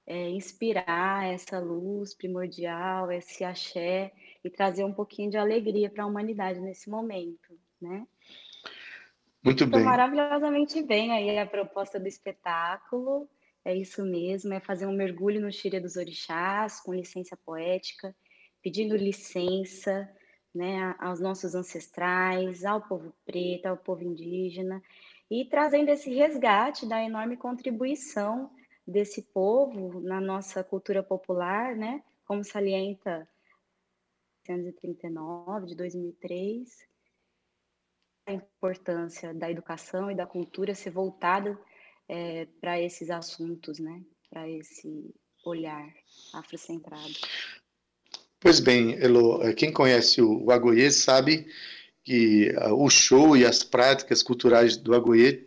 é, 0.08 0.30
inspirar 0.30 1.32
essa 1.32 1.60
luz 1.60 2.16
primordial, 2.16 3.12
esse 3.12 3.44
axé 3.44 4.12
e 4.44 4.50
trazer 4.50 4.84
um 4.84 4.94
pouquinho 4.94 5.30
de 5.30 5.38
alegria 5.38 5.92
para 5.92 6.06
a 6.06 6.08
humanidade 6.08 6.60
nesse 6.60 6.90
momento, 6.90 7.56
né? 7.80 8.08
Muito 9.44 9.68
bem. 9.68 9.84
maravilhosamente 9.84 10.82
bem 10.82 11.12
aí 11.12 11.38
a 11.38 11.46
proposta 11.46 12.00
do 12.00 12.08
espetáculo. 12.08 13.30
É 13.66 13.76
isso 13.76 14.06
mesmo, 14.06 14.54
é 14.54 14.60
fazer 14.60 14.86
um 14.86 14.96
mergulho 14.96 15.42
no 15.42 15.52
Xíria 15.52 15.82
dos 15.82 15.96
Orixás, 15.96 16.80
com 16.80 16.94
licença 16.94 17.36
poética, 17.36 18.16
pedindo 18.62 18.96
licença 18.96 20.08
né, 20.54 20.96
aos 21.00 21.20
nossos 21.20 21.56
ancestrais, 21.56 22.64
ao 22.64 22.88
povo 22.88 23.12
preto, 23.26 23.66
ao 23.66 23.76
povo 23.76 24.04
indígena, 24.04 24.84
e 25.32 25.46
trazendo 25.46 25.90
esse 25.90 26.14
resgate 26.14 26.86
da 26.86 27.04
enorme 27.04 27.38
contribuição 27.38 28.52
desse 28.88 29.24
povo 29.24 30.00
na 30.00 30.22
nossa 30.22 30.64
cultura 30.64 31.02
popular, 31.02 31.76
né, 31.76 32.04
como 32.24 32.44
salienta 32.44 33.28
1939, 34.48 35.66
de 35.66 35.76
2003, 35.76 36.88
a 38.28 38.34
importância 38.34 39.34
da 39.34 39.50
educação 39.50 40.12
e 40.12 40.16
da 40.16 40.28
cultura 40.28 40.76
ser 40.76 40.92
voltada 40.92 41.60
é, 42.08 42.48
para 42.60 42.82
esses 42.82 43.10
assuntos, 43.10 43.80
né? 43.80 44.02
Para 44.30 44.50
esse 44.50 45.14
olhar 45.44 45.88
afrocentrado. 46.34 47.14
Pois 48.40 48.60
bem, 48.60 48.94
Elo, 49.00 49.42
é, 49.44 49.54
quem 49.54 49.72
conhece 49.72 50.22
o 50.22 50.52
Agoie 50.52 50.92
sabe 50.92 51.48
que 52.04 52.54
uh, 52.62 52.74
o 52.74 52.90
show 52.90 53.36
e 53.36 53.46
as 53.46 53.64
práticas 53.64 54.22
culturais 54.22 54.78
do 54.78 54.94
Agoie 54.94 55.44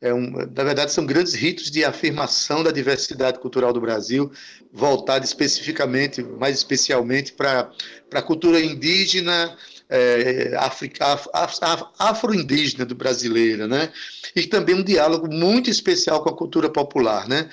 é 0.00 0.14
um, 0.14 0.30
na 0.30 0.62
verdade, 0.64 0.92
são 0.92 1.04
grandes 1.04 1.34
ritos 1.34 1.70
de 1.70 1.84
afirmação 1.84 2.62
da 2.62 2.70
diversidade 2.70 3.40
cultural 3.40 3.72
do 3.72 3.80
Brasil, 3.80 4.30
voltado 4.72 5.24
especificamente, 5.24 6.22
mais 6.22 6.56
especialmente 6.56 7.32
para 7.32 7.72
a 8.14 8.22
cultura 8.22 8.60
indígena, 8.60 9.56
é, 9.88 10.54
afro-indígena 11.98 12.84
do 12.84 12.94
brasileiro, 12.94 13.66
né? 13.66 13.92
E 14.34 14.46
também 14.46 14.74
um 14.74 14.82
diálogo 14.82 15.28
muito 15.32 15.70
especial 15.70 16.22
com 16.22 16.28
a 16.30 16.36
cultura 16.36 16.70
popular, 16.70 17.28
né? 17.28 17.48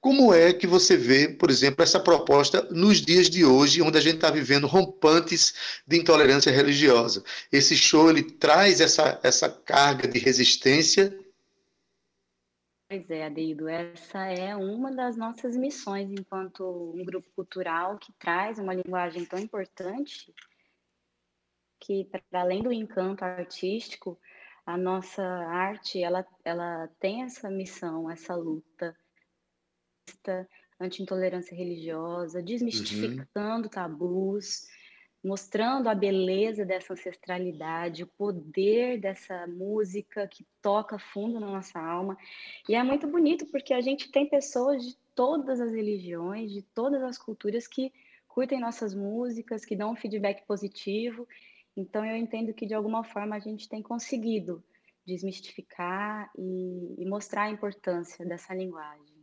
Como 0.00 0.32
é 0.32 0.52
que 0.52 0.66
você 0.66 0.96
vê, 0.96 1.28
por 1.28 1.50
exemplo, 1.50 1.82
essa 1.82 1.98
proposta 1.98 2.62
nos 2.70 3.00
dias 3.00 3.28
de 3.28 3.44
hoje, 3.44 3.82
onde 3.82 3.98
a 3.98 4.00
gente 4.00 4.14
está 4.14 4.30
vivendo 4.30 4.66
rompantes 4.66 5.54
de 5.86 5.98
intolerância 5.98 6.52
religiosa? 6.52 7.24
Esse 7.50 7.76
show 7.76 8.08
ele 8.08 8.22
traz 8.22 8.80
essa, 8.80 9.18
essa 9.22 9.48
carga 9.48 10.06
de 10.06 10.18
resistência 10.18 11.12
Pois 12.90 13.10
é, 13.10 13.26
Adeildo, 13.26 13.68
essa 13.68 14.24
é 14.28 14.56
uma 14.56 14.90
das 14.90 15.14
nossas 15.14 15.54
missões 15.54 16.10
enquanto 16.10 16.64
um 16.64 17.04
grupo 17.04 17.28
cultural 17.36 17.98
que 17.98 18.10
traz 18.14 18.58
uma 18.58 18.72
linguagem 18.72 19.26
tão 19.26 19.38
importante 19.38 20.34
que, 21.80 22.04
para 22.04 22.40
além 22.40 22.62
do 22.62 22.72
encanto 22.72 23.24
artístico, 23.24 24.18
a 24.66 24.76
nossa 24.76 25.22
arte 25.22 26.02
ela, 26.02 26.26
ela 26.44 26.88
tem 27.00 27.22
essa 27.22 27.48
missão, 27.50 28.10
essa 28.10 28.34
luta 28.34 28.96
anti-intolerância 30.80 31.56
religiosa, 31.56 32.42
desmistificando 32.42 33.64
uhum. 33.64 33.70
tabus, 33.70 34.66
mostrando 35.24 35.88
a 35.88 35.94
beleza 35.94 36.64
dessa 36.64 36.92
ancestralidade, 36.92 38.04
o 38.04 38.06
poder 38.06 39.00
dessa 39.00 39.46
música 39.46 40.28
que 40.28 40.46
toca 40.62 40.98
fundo 40.98 41.40
na 41.40 41.50
nossa 41.50 41.80
alma. 41.80 42.16
E 42.68 42.74
é 42.74 42.82
muito 42.82 43.06
bonito 43.06 43.46
porque 43.46 43.74
a 43.74 43.80
gente 43.80 44.10
tem 44.10 44.28
pessoas 44.28 44.84
de 44.84 44.96
todas 45.14 45.60
as 45.60 45.72
religiões, 45.72 46.52
de 46.52 46.62
todas 46.62 47.02
as 47.02 47.18
culturas 47.18 47.66
que 47.66 47.92
curtem 48.28 48.60
nossas 48.60 48.94
músicas, 48.94 49.64
que 49.64 49.74
dão 49.74 49.92
um 49.92 49.96
feedback 49.96 50.46
positivo. 50.46 51.26
Então 51.78 52.04
eu 52.04 52.16
entendo 52.16 52.52
que 52.52 52.66
de 52.66 52.74
alguma 52.74 53.04
forma 53.04 53.36
a 53.36 53.38
gente 53.38 53.68
tem 53.68 53.80
conseguido 53.80 54.64
desmistificar 55.06 56.28
e, 56.36 56.96
e 56.98 57.06
mostrar 57.06 57.44
a 57.44 57.50
importância 57.50 58.26
dessa 58.26 58.52
linguagem. 58.52 59.16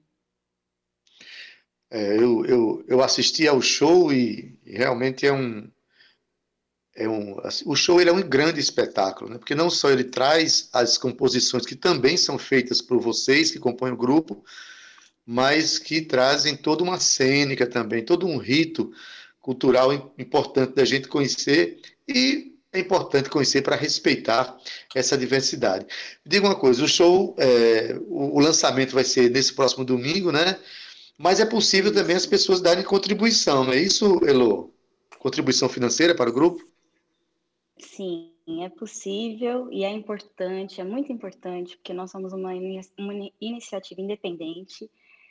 É, 1.92 2.18
eu, 2.18 2.46
eu, 2.46 2.86
eu 2.88 3.04
assisti 3.04 3.46
ao 3.46 3.62
show 3.62 4.12
e 4.12 4.58
realmente 4.66 5.28
é 5.28 5.34
um, 5.34 5.70
é 6.96 7.10
um, 7.10 7.40
assim, 7.42 7.66
o 7.68 7.76
show 7.76 8.00
ele 8.00 8.10
é 8.10 8.14
um 8.14 8.28
grande 8.28 8.62
espetáculo, 8.62 9.30
né? 9.30 9.38
porque 9.38 9.54
não 9.54 9.70
só 9.70 9.92
ele 9.92 10.06
traz 10.06 10.70
as 10.72 10.98
composições 10.98 11.66
que 11.66 11.76
também 11.76 12.16
são 12.16 12.38
feitas 12.38 12.82
por 12.82 13.02
vocês 13.02 13.52
que 13.52 13.60
compõem 13.60 13.92
o 13.92 13.98
grupo, 13.98 14.44
mas 15.26 15.78
que 15.78 16.02
trazem 16.02 16.56
toda 16.56 16.84
uma 16.84 17.00
cênica 17.00 17.68
também, 17.68 18.04
todo 18.04 18.26
um 18.26 18.38
rito 18.38 18.94
cultural 19.46 19.94
importante 20.18 20.74
da 20.74 20.84
gente 20.84 21.08
conhecer 21.08 21.80
e 22.08 22.56
é 22.74 22.80
importante 22.80 23.30
conhecer 23.30 23.62
para 23.62 23.76
respeitar 23.76 24.58
essa 24.96 25.16
diversidade. 25.16 25.86
Diga 26.26 26.48
uma 26.48 26.56
coisa, 26.56 26.84
o 26.84 26.88
show, 26.88 27.36
é, 27.38 27.96
o, 28.08 28.38
o 28.38 28.40
lançamento 28.40 28.94
vai 28.94 29.04
ser 29.04 29.30
nesse 29.30 29.54
próximo 29.54 29.86
domingo, 29.86 30.32
né? 30.32 30.60
Mas 31.16 31.40
é 31.40 31.46
possível 31.46 31.94
também 31.94 32.16
as 32.16 32.26
pessoas 32.26 32.60
darem 32.60 32.84
contribuição, 32.84 33.64
não 33.64 33.74
é 33.74 33.78
isso, 33.78 34.20
Elo? 34.26 34.74
Contribuição 35.20 35.70
financeira 35.70 36.16
para 36.16 36.32
o 36.32 36.34
grupo? 36.34 36.68
Sim, 37.78 38.32
é 38.64 38.70
possível 38.70 39.72
e 39.72 39.84
é 39.86 39.92
importante, 39.92 40.82
é 40.82 40.84
muito 40.84 41.14
importante, 41.14 41.78
porque 41.78 41.94
nós 41.94 42.10
somos 42.10 42.34
uma, 42.34 42.52
uma 42.98 43.32
iniciativa 43.40 44.02
independente, 44.02 44.90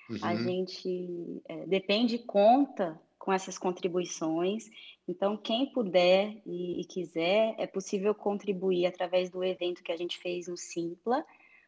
uhum. 0.08 0.18
a 0.22 0.36
gente 0.36 1.42
é, 1.48 1.66
depende 1.66 2.14
e 2.14 2.18
conta 2.20 2.98
com 3.24 3.32
essas 3.32 3.56
contribuições. 3.56 4.68
Então, 5.08 5.34
quem 5.34 5.72
puder 5.72 6.42
e, 6.44 6.82
e, 6.82 6.84
quiser, 6.84 7.54
é 7.56 7.66
possível 7.66 8.14
contribuir 8.14 8.84
através 8.84 9.30
do 9.30 9.42
evento 9.42 9.82
que 9.82 9.90
a 9.90 9.96
gente 9.96 10.18
fez 10.18 10.46
no 10.46 10.58
Simpla, 10.58 11.24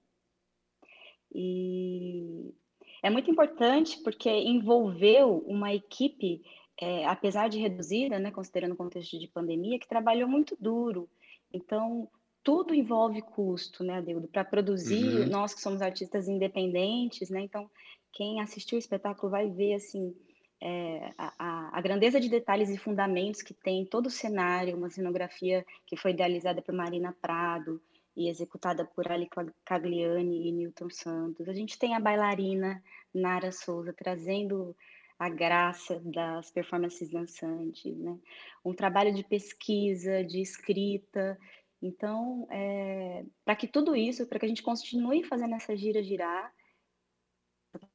E 1.35 2.55
é 3.03 3.11
muito 3.11 3.31
importante 3.31 3.99
porque 4.03 4.31
envolveu 4.31 5.45
uma 5.47 5.73
equipe, 5.73 6.43
é, 6.81 7.07
apesar 7.07 7.49
de 7.49 7.59
reduzida, 7.59 8.19
né, 8.19 8.31
considerando 8.31 8.73
o 8.73 8.77
contexto 8.77 9.19
de 9.19 9.29
pandemia, 9.29 9.79
que 9.79 9.89
trabalhou 9.89 10.29
muito 10.29 10.57
duro. 10.61 11.09
Então, 11.53 12.09
tudo 12.43 12.75
envolve 12.75 13.23
custo, 13.23 13.85
né, 13.85 13.99
Adeudo? 13.99 14.29
Para 14.29 14.45
produzir, 14.45 15.05
uhum. 15.05 15.27
nós 15.29 15.55
que 15.55 15.61
somos 15.61 15.83
artistas 15.83 16.29
independentes, 16.29 17.31
né? 17.31 17.41
Então, 17.43 17.71
quem 18.13 18.41
assistiu 18.41 18.77
o 18.77 18.79
espetáculo 18.79 19.31
vai 19.31 19.49
ver, 19.49 19.75
assim, 19.75 20.15
é, 20.61 21.13
a, 21.17 21.79
a, 21.79 21.81
grandeza 21.81 22.21
de 22.21 22.29
detalhes 22.29 22.69
e 22.69 22.77
fundamentos 22.77 23.41
que 23.41 23.55
tem 23.55 23.85
todo 23.85 24.07
o 24.07 24.11
cenário, 24.11 24.77
uma 24.77 24.91
cenografia 24.91 25.65
que 25.87 25.97
foi 25.97 26.11
idealizada 26.11 26.61
por 26.61 26.75
Marina 26.75 27.17
Prado 27.21 27.81
e 28.17 28.29
executada 28.29 28.85
por 28.85 29.11
Ali 29.11 29.29
Cagliani 29.65 30.49
e 30.49 30.53
Newton 30.53 30.91
Santos. 30.91 31.49
A 31.49 31.53
gente 31.53 31.79
tem 31.79 31.95
a 31.95 32.01
bailarina 32.01 32.83
Nara 33.15 33.53
Souza 33.53 33.93
trazendo 33.93 34.77
a 35.19 35.29
graça 35.29 36.01
das 36.01 36.51
performances 36.51 37.11
dançantes, 37.11 37.97
né? 37.99 38.19
um 38.65 38.75
trabalho 38.75 39.13
de 39.15 39.23
pesquisa, 39.23 40.25
de 40.25 40.41
escrita. 40.41 41.39
Então, 41.83 42.47
é, 42.51 43.25
para 43.45 43.55
que 43.55 43.69
tudo 43.69 43.95
isso, 43.95 44.27
para 44.27 44.39
que 44.39 44.47
a 44.47 44.49
gente 44.49 44.63
continue 44.63 45.23
fazendo 45.25 45.55
essa 45.55 45.77
gira 45.77 46.03
girar, 46.03 46.53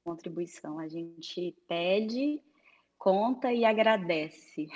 contribuição, 0.03 0.79
a 0.79 0.87
gente 0.87 1.55
pede 1.67 2.41
conta 2.97 3.51
e 3.51 3.65
agradece. 3.65 4.67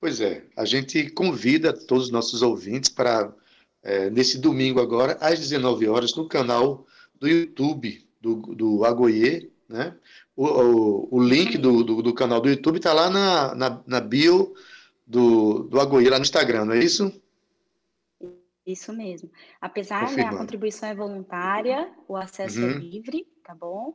Pois 0.00 0.18
é, 0.20 0.46
a 0.56 0.64
gente 0.64 1.10
convida 1.10 1.74
todos 1.74 2.06
os 2.06 2.10
nossos 2.10 2.40
ouvintes 2.40 2.88
para, 2.88 3.30
é, 3.82 4.08
nesse 4.08 4.38
domingo 4.38 4.80
agora, 4.80 5.18
às 5.20 5.38
19 5.38 5.86
horas, 5.88 6.14
no 6.14 6.26
canal 6.26 6.86
do 7.18 7.28
YouTube 7.28 8.02
do, 8.18 8.36
do 8.54 8.84
Agoie, 8.86 9.52
né? 9.68 9.94
O, 10.34 10.46
o, 10.46 11.16
o 11.16 11.22
link 11.22 11.58
do, 11.58 11.84
do, 11.84 12.02
do, 12.02 12.14
canal 12.14 12.40
do 12.40 12.48
YouTube 12.48 12.76
está 12.76 12.94
lá 12.94 13.10
na, 13.10 13.54
na, 13.54 13.82
na, 13.86 14.00
bio 14.00 14.54
do, 15.06 15.64
do 15.64 15.78
Agoie, 15.78 16.08
lá 16.08 16.16
no 16.16 16.24
Instagram, 16.24 16.64
não 16.64 16.72
é 16.72 16.78
isso? 16.82 17.12
Isso 18.66 18.92
mesmo. 18.94 19.30
Apesar, 19.60 20.10
né, 20.12 20.22
a 20.22 20.36
contribuição 20.36 20.88
é 20.88 20.94
voluntária, 20.94 21.90
o 22.08 22.16
acesso 22.16 22.58
é 22.58 22.62
uhum. 22.62 22.70
é 22.70 22.78
livre, 22.78 23.26
tá 23.44 23.54
bom? 23.54 23.94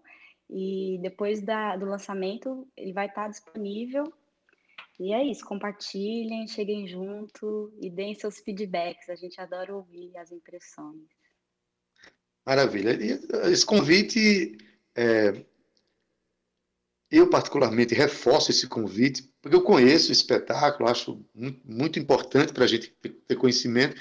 E 0.50 1.00
depois 1.02 1.42
da, 1.42 1.76
do 1.76 1.88
lançamento, 1.88 2.68
ele 2.78 2.94
vai 2.94 3.08
estar 3.08 3.28
disponível. 3.28 4.14
E 5.00 5.14
é 5.14 5.24
isso, 5.24 5.46
compartilhem, 5.46 6.48
cheguem 6.48 6.88
junto 6.88 7.74
e 7.82 7.90
deem 7.90 8.16
seus 8.16 8.40
feedbacks. 8.40 9.10
A 9.10 9.16
gente 9.16 9.40
adora 9.40 9.76
ouvir 9.76 10.16
as 10.18 10.32
impressões. 10.32 11.04
Maravilha. 12.46 12.92
E 12.94 13.20
esse 13.52 13.66
convite, 13.66 14.58
é, 14.96 15.44
eu 17.12 17.30
particularmente 17.30 17.94
reforço 17.94 18.52
esse 18.52 18.68
convite 18.68 19.30
porque 19.46 19.58
eu 19.58 19.62
conheço 19.62 20.10
o 20.10 20.12
espetáculo, 20.12 20.90
acho 20.90 21.24
muito 21.64 22.00
importante 22.00 22.52
para 22.52 22.64
a 22.64 22.68
gente 22.68 22.92
ter 23.28 23.36
conhecimento. 23.36 23.96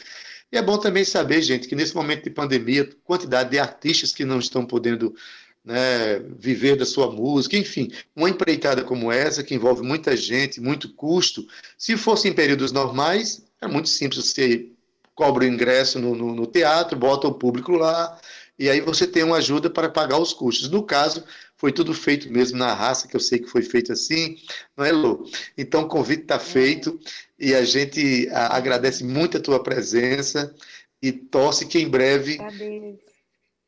E 0.51 0.57
é 0.57 0.63
bom 0.63 0.79
também 0.79 1.05
saber, 1.05 1.43
gente, 1.43 1.69
que 1.69 1.75
nesse 1.75 1.95
momento 1.95 2.25
de 2.25 2.31
pandemia, 2.31 2.89
quantidade 3.05 3.51
de 3.51 3.59
artistas 3.59 4.11
que 4.11 4.25
não 4.25 4.39
estão 4.39 4.65
podendo 4.65 5.15
né, 5.65 6.19
viver 6.39 6.77
da 6.77 6.85
sua 6.85 7.11
música, 7.11 7.57
enfim, 7.57 7.91
uma 8.15 8.29
empreitada 8.29 8.85
como 8.85 9.11
essa, 9.11 9.43
que 9.43 9.55
envolve 9.55 9.83
muita 9.83 10.17
gente, 10.17 10.61
muito 10.61 10.93
custo, 10.93 11.47
se 11.79 11.97
fosse 11.97 12.29
em 12.29 12.33
períodos 12.33 12.71
normais, 12.71 13.43
é 13.61 13.67
muito 13.67 13.89
simples, 13.89 14.27
você 14.27 14.69
cobra 15.15 15.45
o 15.45 15.47
ingresso 15.47 15.99
no, 15.99 16.15
no, 16.15 16.35
no 16.35 16.47
teatro, 16.47 16.99
bota 16.99 17.27
o 17.27 17.35
público 17.35 17.73
lá, 17.73 18.19
e 18.59 18.69
aí 18.69 18.81
você 18.81 19.07
tem 19.07 19.23
uma 19.23 19.39
ajuda 19.39 19.69
para 19.69 19.89
pagar 19.89 20.19
os 20.19 20.33
custos. 20.33 20.71
No 20.71 20.83
caso, 20.83 21.25
foi 21.57 21.73
tudo 21.73 21.93
feito 21.95 22.31
mesmo 22.31 22.59
na 22.59 22.73
raça, 22.73 23.09
que 23.09 23.17
eu 23.17 23.21
sei 23.21 23.39
que 23.39 23.49
foi 23.49 23.63
feito 23.63 23.93
assim, 23.93 24.37
não 24.77 24.85
é, 24.85 24.93
Lu? 24.93 25.25
Então, 25.57 25.83
o 25.83 25.89
convite 25.89 26.23
está 26.23 26.39
feito 26.39 27.01
e 27.39 27.55
a 27.55 27.65
gente 27.65 28.29
agradece 28.33 29.03
muito 29.03 29.39
a 29.39 29.41
tua 29.41 29.63
presença 29.63 30.55
e 31.03 31.11
torce 31.13 31.67
que 31.67 31.79
em 31.79 31.89
breve 31.89 32.39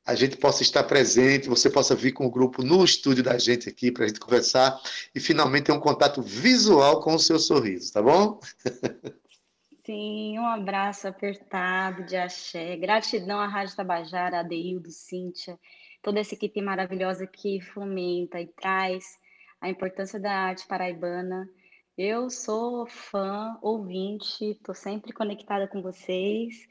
a 0.06 0.14
gente 0.14 0.36
possa 0.36 0.62
estar 0.62 0.84
presente, 0.84 1.48
você 1.48 1.68
possa 1.68 1.94
vir 1.94 2.12
com 2.12 2.24
o 2.24 2.30
grupo 2.30 2.62
no 2.62 2.84
estúdio 2.84 3.24
da 3.24 3.36
gente 3.36 3.68
aqui 3.68 3.90
para 3.90 4.04
a 4.04 4.06
gente 4.08 4.20
conversar 4.20 4.80
e 5.12 5.18
finalmente 5.18 5.64
ter 5.64 5.72
um 5.72 5.80
contato 5.80 6.22
visual 6.22 7.00
com 7.00 7.14
o 7.14 7.18
seu 7.18 7.40
sorriso, 7.40 7.92
tá 7.92 8.00
bom? 8.00 8.38
Sim, 9.84 10.38
um 10.38 10.46
abraço 10.46 11.08
apertado 11.08 12.04
de 12.04 12.16
axé. 12.16 12.76
Gratidão 12.76 13.40
à 13.40 13.46
Rádio 13.46 13.76
Tabajara, 13.76 14.40
a 14.40 14.42
Deildo, 14.42 14.90
Cíntia, 14.90 15.58
toda 16.02 16.20
essa 16.20 16.34
equipe 16.34 16.60
maravilhosa 16.62 17.26
que 17.26 17.60
fomenta 17.60 18.40
e 18.40 18.46
traz 18.46 19.04
a 19.60 19.68
importância 19.68 20.20
da 20.20 20.32
arte 20.32 20.66
paraibana. 20.68 21.48
Eu 21.98 22.30
sou 22.30 22.86
fã, 22.86 23.56
ouvinte, 23.60 24.50
estou 24.50 24.74
sempre 24.74 25.12
conectada 25.12 25.66
com 25.66 25.82
vocês. 25.82 26.68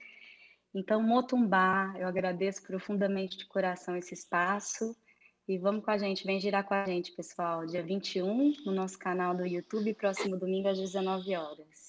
Então, 0.75 1.01
Motumbá, 1.01 1.95
eu 1.97 2.05
agradeço 2.05 2.61
profundamente 2.61 3.37
de 3.37 3.45
coração 3.45 3.95
esse 3.95 4.13
espaço. 4.13 4.93
E 5.47 5.57
vamos 5.57 5.85
com 5.85 5.91
a 5.91 5.97
gente, 5.97 6.25
vem 6.25 6.37
girar 6.37 6.65
com 6.65 6.73
a 6.73 6.85
gente, 6.85 7.13
pessoal. 7.13 7.65
Dia 7.65 7.81
21, 7.81 8.53
no 8.65 8.73
nosso 8.73 8.99
canal 8.99 9.33
do 9.33 9.45
YouTube, 9.45 9.93
próximo 9.93 10.37
domingo 10.37 10.67
às 10.67 10.77
19 10.77 11.33
horas. 11.33 11.85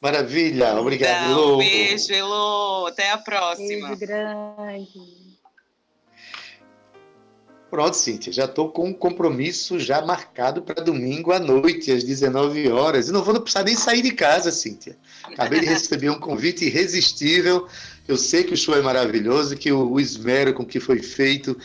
Maravilha, 0.00 0.80
obrigado, 0.80 1.32
Elô. 1.32 1.56
Um 1.56 1.58
beijo, 1.58 2.10
Elô. 2.10 2.86
Até 2.86 3.10
a 3.10 3.18
próxima. 3.18 3.88
Beijo 3.88 4.00
grande. 4.00 5.39
Pronto, 7.70 7.96
Cíntia, 7.96 8.32
já 8.32 8.46
estou 8.46 8.68
com 8.68 8.88
um 8.88 8.92
compromisso 8.92 9.78
já 9.78 10.04
marcado 10.04 10.60
para 10.60 10.82
domingo 10.82 11.30
à 11.30 11.38
noite, 11.38 11.92
às 11.92 12.02
19 12.02 12.68
horas. 12.68 13.08
E 13.08 13.12
não 13.12 13.22
vou 13.22 13.40
precisar 13.40 13.62
nem 13.62 13.76
sair 13.76 14.02
de 14.02 14.10
casa, 14.10 14.50
Cíntia. 14.50 14.98
Acabei 15.22 15.60
de 15.60 15.66
receber 15.70 16.10
um 16.10 16.18
convite 16.18 16.64
irresistível. 16.64 17.68
Eu 18.08 18.16
sei 18.16 18.42
que 18.42 18.54
o 18.54 18.56
show 18.56 18.74
é 18.74 18.82
maravilhoso, 18.82 19.56
que 19.56 19.70
o, 19.70 19.92
o 19.92 20.00
esmero 20.00 20.52
com 20.52 20.66
que 20.66 20.80
foi 20.80 21.00
feito 21.00 21.56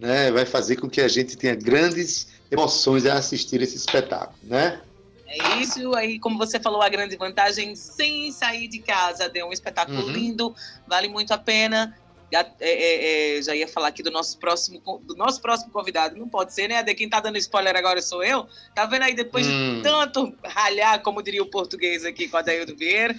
né, 0.00 0.32
vai 0.32 0.44
fazer 0.44 0.76
com 0.76 0.90
que 0.90 1.00
a 1.00 1.06
gente 1.06 1.36
tenha 1.36 1.54
grandes 1.54 2.26
emoções 2.50 3.06
a 3.06 3.14
assistir 3.14 3.62
esse 3.62 3.76
espetáculo, 3.76 4.36
né? 4.42 4.80
É 5.26 5.62
isso 5.62 5.94
aí, 5.94 6.18
como 6.18 6.36
você 6.36 6.60
falou, 6.60 6.82
a 6.82 6.88
grande 6.90 7.16
vantagem 7.16 7.74
sem 7.74 8.30
sair 8.32 8.68
de 8.68 8.80
casa. 8.80 9.30
Deu 9.30 9.46
um 9.46 9.52
espetáculo 9.52 10.02
uhum. 10.02 10.12
lindo, 10.12 10.54
vale 10.86 11.08
muito 11.08 11.32
a 11.32 11.38
pena. 11.38 11.96
É, 12.32 12.56
é, 12.60 13.38
é, 13.38 13.42
já 13.42 13.54
ia 13.54 13.68
falar 13.68 13.88
aqui 13.88 14.02
do 14.02 14.10
nosso 14.10 14.38
próximo 14.38 14.80
do 15.04 15.14
nosso 15.14 15.40
próximo 15.40 15.70
convidado. 15.70 16.16
Não 16.18 16.28
pode 16.28 16.54
ser, 16.54 16.66
né? 16.66 16.82
De 16.82 16.94
quem 16.94 17.08
tá 17.08 17.20
dando 17.20 17.36
spoiler 17.36 17.76
agora 17.76 18.00
sou 18.00 18.24
eu. 18.24 18.48
Tá 18.74 18.86
vendo 18.86 19.02
aí 19.02 19.14
depois 19.14 19.46
hum. 19.46 19.76
de 19.76 19.82
tanto 19.82 20.34
ralhar, 20.42 21.02
como 21.02 21.22
diria 21.22 21.42
o 21.42 21.46
português 21.46 22.06
aqui 22.06 22.28
com 22.28 22.38
a 22.38 22.42
Daildo 22.42 22.74
Vieira. 22.74 23.14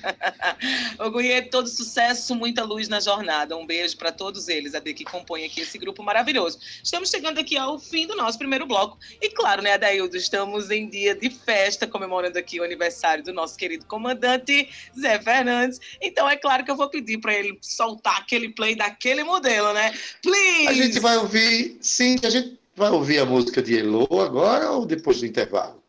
Ogunhê, 0.97 1.43
todo 1.43 1.67
sucesso, 1.67 2.33
muita 2.33 2.63
luz 2.63 2.87
na 2.87 2.99
jornada. 2.99 3.55
Um 3.55 3.67
beijo 3.67 3.95
para 3.97 4.11
todos 4.11 4.47
eles, 4.47 4.73
a 4.73 4.79
de 4.79 4.93
que 4.95 5.03
compõe 5.03 5.45
aqui 5.45 5.61
esse 5.61 5.77
grupo 5.77 6.01
maravilhoso. 6.01 6.57
Estamos 6.83 7.09
chegando 7.09 7.39
aqui 7.39 7.55
ao 7.55 7.77
fim 7.77 8.07
do 8.07 8.15
nosso 8.15 8.39
primeiro 8.39 8.65
bloco. 8.65 8.97
E 9.21 9.29
claro, 9.29 9.61
né, 9.61 9.73
Adaildo, 9.73 10.17
estamos 10.17 10.71
em 10.71 10.89
dia 10.89 11.13
de 11.13 11.29
festa, 11.29 11.85
comemorando 11.85 12.39
aqui 12.39 12.59
o 12.59 12.63
aniversário 12.63 13.23
do 13.23 13.31
nosso 13.31 13.57
querido 13.57 13.85
comandante 13.85 14.69
Zé 14.99 15.19
Fernandes. 15.21 15.79
Então 16.01 16.27
é 16.27 16.35
claro 16.35 16.65
que 16.65 16.71
eu 16.71 16.75
vou 16.75 16.89
pedir 16.89 17.19
para 17.19 17.33
ele 17.35 17.57
soltar 17.61 18.17
aquele 18.17 18.49
play 18.49 18.75
daqui 18.75 19.02
aquele 19.03 19.23
modelo, 19.25 19.73
né? 19.73 19.93
Please! 20.21 20.67
A 20.67 20.73
gente 20.73 20.99
vai 20.99 21.17
ouvir, 21.17 21.77
sim, 21.81 22.17
a 22.23 22.29
gente 22.29 22.57
vai 22.75 22.89
ouvir 22.89 23.19
a 23.19 23.25
música 23.25 23.61
de 23.61 23.77
Elo 23.77 24.07
agora 24.21 24.71
ou 24.71 24.85
depois 24.85 25.19
do 25.19 25.25
intervalo? 25.25 25.83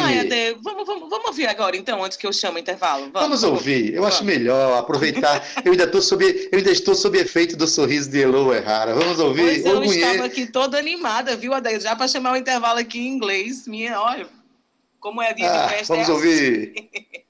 Ai, 0.00 0.18
Ade, 0.20 0.56
vamos, 0.60 0.84
vamos, 0.84 1.08
vamos 1.08 1.26
ouvir 1.26 1.46
agora, 1.46 1.76
então, 1.76 2.02
antes 2.02 2.18
que 2.18 2.26
eu 2.26 2.32
chame 2.32 2.56
o 2.56 2.58
intervalo. 2.58 3.10
Vamos, 3.12 3.42
vamos 3.42 3.42
ouvir. 3.44 3.94
Eu 3.94 4.02
vamos. 4.02 4.16
acho 4.16 4.24
melhor 4.24 4.76
aproveitar. 4.76 5.40
eu, 5.64 5.70
ainda 5.70 5.84
estou 5.84 6.02
sob, 6.02 6.24
eu 6.50 6.58
ainda 6.58 6.70
estou 6.72 6.96
sob 6.96 7.16
efeito 7.16 7.56
do 7.56 7.66
sorriso 7.68 8.10
de 8.10 8.22
Elo 8.22 8.52
Errara. 8.52 8.94
Vamos 8.94 9.20
ouvir. 9.20 9.62
Pois 9.62 9.64
eu 9.64 9.84
estava 9.84 10.24
aqui 10.24 10.46
toda 10.46 10.78
animada, 10.78 11.36
viu, 11.36 11.54
Ade? 11.54 11.78
Já 11.78 11.94
para 11.94 12.08
chamar 12.08 12.32
o 12.32 12.36
intervalo 12.36 12.80
aqui 12.80 12.98
em 12.98 13.06
inglês. 13.06 13.68
Minha, 13.68 14.00
olha, 14.00 14.26
como 14.98 15.22
é 15.22 15.30
a 15.30 15.32
dia 15.32 15.48
ah, 15.48 15.68
festa. 15.68 15.94
Vamos 15.94 16.08
é 16.08 16.12
ouvir. 16.12 16.72
Assim. 16.76 17.27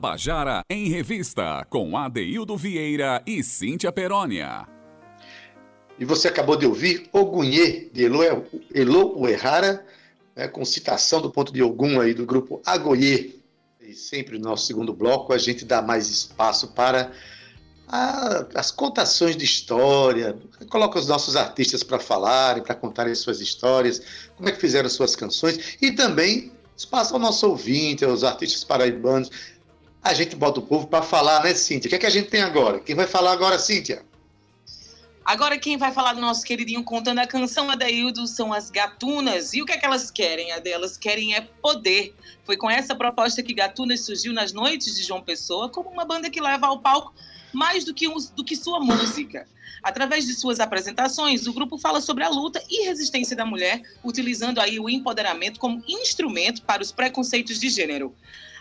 Tabajara 0.00 0.62
em 0.70 0.88
Revista, 0.88 1.66
com 1.68 1.94
Adeildo 1.94 2.56
Vieira 2.56 3.22
e 3.26 3.44
Cíntia 3.44 3.92
Perónia. 3.92 4.66
E 5.98 6.06
você 6.06 6.26
acabou 6.26 6.56
de 6.56 6.64
ouvir 6.64 7.06
Ogunhê, 7.12 7.90
de 7.92 8.06
Elo, 8.06 8.22
Elo 8.74 9.20
Uehara, 9.20 9.84
né, 10.34 10.48
com 10.48 10.64
citação 10.64 11.20
do 11.20 11.30
ponto 11.30 11.52
de 11.52 11.62
Ogum 11.62 12.00
aí 12.00 12.14
do 12.14 12.24
grupo 12.24 12.62
Agoyê. 12.64 13.32
E 13.78 13.92
sempre 13.92 14.38
no 14.38 14.48
nosso 14.48 14.66
segundo 14.66 14.94
bloco 14.94 15.34
a 15.34 15.38
gente 15.38 15.66
dá 15.66 15.82
mais 15.82 16.08
espaço 16.08 16.68
para 16.68 17.12
a, 17.86 18.46
as 18.54 18.70
contações 18.70 19.36
de 19.36 19.44
história, 19.44 20.34
coloca 20.70 20.98
os 20.98 21.08
nossos 21.08 21.36
artistas 21.36 21.82
para 21.82 21.98
falarem, 21.98 22.62
para 22.62 22.74
contarem 22.74 23.14
suas 23.14 23.42
histórias, 23.42 24.00
como 24.34 24.48
é 24.48 24.52
que 24.52 24.58
fizeram 24.58 24.88
suas 24.88 25.14
canções 25.14 25.76
e 25.82 25.92
também 25.92 26.52
espaço 26.74 27.12
ao 27.12 27.20
nosso 27.20 27.46
ouvinte, 27.46 28.02
aos 28.02 28.24
artistas 28.24 28.64
paraibanos. 28.64 29.30
A 30.02 30.14
gente 30.14 30.34
bota 30.34 30.60
o 30.60 30.62
povo 30.62 30.86
para 30.86 31.02
falar, 31.02 31.42
né, 31.42 31.54
Cíntia? 31.54 31.88
O 31.88 31.90
que, 31.90 31.96
é 31.96 31.98
que 31.98 32.06
a 32.06 32.10
gente 32.10 32.30
tem 32.30 32.40
agora? 32.40 32.80
Quem 32.80 32.94
vai 32.94 33.06
falar 33.06 33.32
agora, 33.32 33.58
Cíntia? 33.58 34.02
Agora 35.24 35.58
quem 35.58 35.76
vai 35.76 35.92
falar 35.92 36.14
do 36.14 36.20
nosso 36.20 36.42
queridinho 36.42 36.82
contando 36.82 37.18
a 37.18 37.26
canção 37.26 37.70
Adaildo 37.70 38.26
são 38.26 38.52
as 38.52 38.70
Gatunas. 38.70 39.52
E 39.52 39.62
o 39.62 39.66
que 39.66 39.72
é 39.72 39.78
que 39.78 39.84
elas 39.84 40.10
querem? 40.10 40.50
A 40.52 40.60
querem 40.98 41.34
é 41.34 41.42
poder. 41.62 42.14
Foi 42.44 42.56
com 42.56 42.68
essa 42.68 42.94
proposta 42.94 43.42
que 43.42 43.52
Gatunas 43.52 44.00
surgiu 44.00 44.32
nas 44.32 44.52
noites 44.52 44.96
de 44.96 45.02
João 45.02 45.22
Pessoa 45.22 45.68
como 45.68 45.90
uma 45.90 46.04
banda 46.04 46.30
que 46.30 46.40
leva 46.40 46.66
ao 46.66 46.80
palco 46.80 47.14
mais 47.52 47.84
do 47.84 47.92
que, 47.92 48.08
um, 48.08 48.16
do 48.34 48.42
que 48.42 48.56
sua 48.56 48.80
música. 48.80 49.46
Através 49.82 50.26
de 50.26 50.34
suas 50.34 50.60
apresentações, 50.60 51.46
o 51.46 51.52
grupo 51.52 51.78
fala 51.78 52.00
sobre 52.00 52.24
a 52.24 52.28
luta 52.28 52.62
e 52.68 52.86
resistência 52.86 53.36
da 53.36 53.46
mulher, 53.46 53.82
utilizando 54.02 54.60
aí 54.60 54.78
o 54.78 54.90
empoderamento 54.90 55.60
como 55.60 55.82
instrumento 55.86 56.62
para 56.62 56.82
os 56.82 56.92
preconceitos 56.92 57.58
de 57.58 57.68
gênero. 57.68 58.14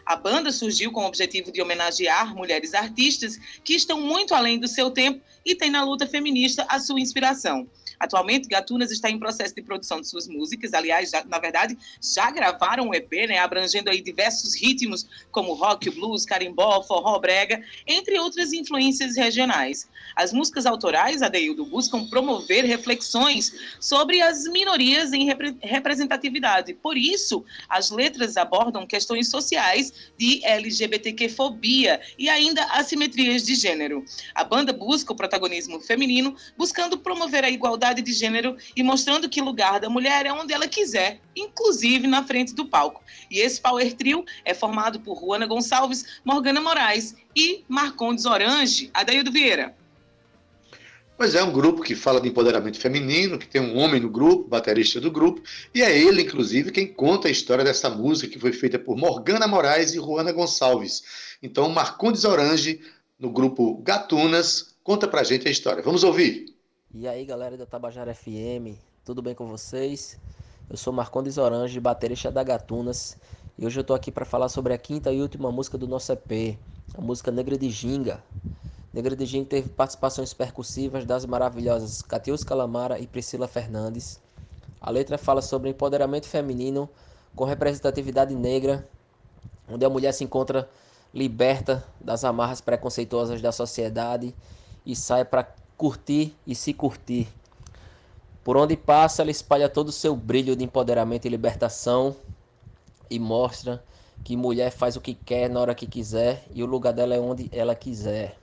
A 0.10 0.16
banda 0.16 0.52
surgiu 0.52 0.92
com 0.92 1.04
o 1.04 1.06
objetivo 1.06 1.52
de 1.52 1.62
homenagear 1.62 2.36
mulheres 2.36 2.74
artistas 2.74 3.38
que 3.64 3.76
estão 3.76 4.02
muito 4.02 4.34
além 4.34 4.58
do 4.58 4.68
seu 4.68 4.90
tempo 4.90 5.22
e 5.46 5.54
têm 5.54 5.70
na 5.70 5.84
luta 5.84 6.08
feminista 6.08 6.66
a 6.68 6.80
sua 6.80 7.00
inspiração. 7.00 7.70
Atualmente, 8.00 8.48
Gatunas 8.48 8.92
está 8.92 9.10
em 9.10 9.20
processo 9.20 9.54
de 9.54 9.62
produção 9.62 10.00
de 10.00 10.08
suas 10.08 10.26
músicas. 10.26 10.74
Aliás, 10.74 11.10
já, 11.10 11.24
na 11.26 11.38
verdade, 11.38 11.78
já 12.02 12.32
gravaram 12.32 12.88
um 12.88 12.94
EP, 12.94 13.12
né, 13.28 13.40
abrangendo 13.40 13.90
aí 13.90 14.02
diversos 14.02 14.56
ritmos, 14.56 15.06
como 15.32 15.54
rock, 15.54 15.90
blues, 15.90 16.26
carimbó, 16.26 16.82
forró, 16.82 17.20
brega, 17.20 17.62
entre 17.86 18.18
outras 18.18 18.54
influências 18.54 19.18
regionais. 19.18 19.88
As 20.16 20.32
músicas 20.32 20.66
autorais, 20.66 21.22
Adeildo, 21.22 21.66
buscam 21.66 22.08
promover 22.10 22.64
reflexões 22.64 23.54
sobre 23.82 24.22
as 24.22 24.46
minorias 24.46 25.12
em 25.12 25.26
repre 25.26 25.58
representatividade. 25.62 26.74
Por 26.74 26.96
isso, 26.98 27.44
as 27.68 27.92
letras 27.92 28.38
abordam 28.38 28.88
questões 28.88 29.30
sociais 29.30 29.94
de 30.18 30.44
LGBTQ-fobia 30.46 32.02
e 32.18 32.30
ainda 32.30 32.64
assimetrias 32.66 33.44
de 33.44 33.56
gênero. 33.56 34.04
A 34.36 34.44
banda 34.44 34.74
busca 34.74 35.14
o 35.14 35.16
protagonismo 35.16 35.80
feminino, 35.80 36.36
buscando 36.58 36.98
promover 36.98 37.44
a 37.44 37.50
igualdade 37.50 38.02
de 38.02 38.12
gênero 38.12 38.58
e 38.76 38.84
mostrando 38.84 39.30
que 39.30 39.42
lugar 39.42 39.80
da 39.80 39.90
mulher 39.90 40.26
é 40.26 40.34
onde 40.34 40.54
ela 40.54 40.68
quiser, 40.68 41.20
inclusive 41.36 42.08
na 42.08 42.24
frente 42.24 42.54
do 42.54 42.66
palco. 42.66 43.04
E 43.32 43.40
esse 43.40 43.62
Power 43.62 43.94
Trio 43.94 44.26
é 44.44 44.54
formado 44.54 45.00
por 45.00 45.20
Juana 45.20 45.46
Gonçalves, 45.46 46.20
Morgana 46.24 46.62
Moraes 46.62 47.16
e 47.36 47.64
Marcondes 47.68 48.26
Orange. 48.26 48.90
Adaildo 48.94 49.32
Vieira. 49.32 49.79
Pois 51.20 51.36
é, 51.36 51.44
um 51.44 51.52
grupo 51.52 51.82
que 51.82 51.96
fala 51.96 52.22
de 52.22 52.30
empoderamento 52.30 52.80
feminino, 52.80 53.38
que 53.38 53.46
tem 53.46 53.60
um 53.60 53.78
homem 53.78 54.00
no 54.00 54.10
grupo, 54.10 54.48
baterista 54.48 55.02
do 55.02 55.12
grupo, 55.12 55.42
e 55.76 55.82
é 55.82 55.92
ele, 55.94 56.22
inclusive, 56.22 56.72
quem 56.72 56.88
conta 56.88 57.28
a 57.28 57.32
história 57.32 57.62
dessa 57.62 57.90
música 57.90 58.32
que 58.32 58.40
foi 58.40 58.54
feita 58.54 58.80
por 58.80 58.96
Morgana 58.96 59.46
Moraes 59.46 59.92
e 59.92 59.98
Juana 59.98 60.32
Gonçalves. 60.32 61.36
Então, 61.44 61.68
Marcondes 61.68 62.24
Orange, 62.24 62.80
no 63.20 63.30
grupo 63.30 63.82
Gatunas, 63.84 64.78
conta 64.82 65.10
pra 65.10 65.22
gente 65.22 65.46
a 65.46 65.52
história. 65.52 65.84
Vamos 65.84 66.06
ouvir. 66.06 66.56
E 66.94 67.06
aí 67.06 67.26
galera 67.26 67.58
da 67.58 67.66
Tabajara 67.66 68.16
FM, 68.16 68.80
tudo 69.04 69.22
bem 69.22 69.36
com 69.36 69.46
vocês? 69.46 70.18
Eu 70.70 70.78
sou 70.78 70.94
Marcondes 70.94 71.38
Orange, 71.38 71.82
baterista 71.82 72.32
da 72.32 72.44
Gatunas, 72.44 73.18
e 73.58 73.66
hoje 73.66 73.78
eu 73.78 73.84
tô 73.84 73.94
aqui 73.94 74.10
para 74.10 74.24
falar 74.24 74.48
sobre 74.48 74.74
a 74.74 74.78
quinta 74.78 75.12
e 75.12 75.22
última 75.22 75.52
música 75.52 75.78
do 75.78 75.86
nosso 75.86 76.14
EP, 76.14 76.58
a 76.98 77.02
música 77.02 77.30
Negra 77.30 77.58
de 77.58 77.70
Ginga. 77.70 78.24
Ginga 78.92 79.46
teve 79.46 79.70
participações 79.70 80.34
percussivas 80.34 81.06
das 81.06 81.24
maravilhosas 81.24 82.02
Catius 82.02 82.44
Calamara 82.44 82.98
e 82.98 83.06
Priscila 83.06 83.48
Fernandes. 83.48 84.20
A 84.82 84.90
letra 84.90 85.16
fala 85.16 85.44
sobre 85.44 85.70
empoderamento 85.70 86.26
feminino 86.26 86.90
com 87.36 87.44
representatividade 87.44 88.34
negra, 88.34 88.88
onde 89.70 89.86
a 89.86 89.90
mulher 89.90 90.12
se 90.12 90.24
encontra 90.24 90.68
liberta 91.14 91.86
das 92.02 92.24
amarras 92.24 92.62
preconceituosas 92.62 93.42
da 93.42 93.52
sociedade 93.52 94.34
e 94.84 94.96
sai 94.96 95.24
para 95.24 95.48
curtir 95.78 96.36
e 96.48 96.56
se 96.56 96.74
curtir. 96.74 97.28
Por 98.44 98.58
onde 98.58 98.76
passa, 98.76 99.22
ela 99.22 99.30
espalha 99.30 99.70
todo 99.70 99.90
o 99.90 99.92
seu 99.92 100.16
brilho 100.16 100.56
de 100.56 100.64
empoderamento 100.64 101.26
e 101.26 101.30
libertação 101.30 102.16
e 103.08 103.20
mostra 103.20 103.84
que 104.24 104.36
mulher 104.36 104.72
faz 104.72 104.96
o 104.96 105.02
que 105.02 105.14
quer 105.14 105.48
na 105.48 105.60
hora 105.60 105.76
que 105.76 105.86
quiser 105.86 106.44
e 106.52 106.64
o 106.64 106.66
lugar 106.66 106.92
dela 106.92 107.14
é 107.14 107.20
onde 107.20 107.50
ela 107.54 107.76
quiser. 107.76 108.36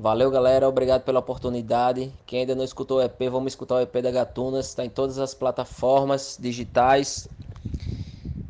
Valeu, 0.00 0.30
galera. 0.30 0.68
Obrigado 0.68 1.02
pela 1.02 1.18
oportunidade. 1.18 2.12
Quem 2.24 2.40
ainda 2.40 2.54
não 2.54 2.62
escutou 2.62 2.98
o 2.98 3.02
EP, 3.02 3.18
vamos 3.28 3.52
escutar 3.52 3.74
o 3.74 3.80
EP 3.80 3.96
da 4.00 4.12
Gatunas. 4.12 4.68
Está 4.68 4.84
em 4.84 4.88
todas 4.88 5.18
as 5.18 5.34
plataformas 5.34 6.38
digitais. 6.40 7.28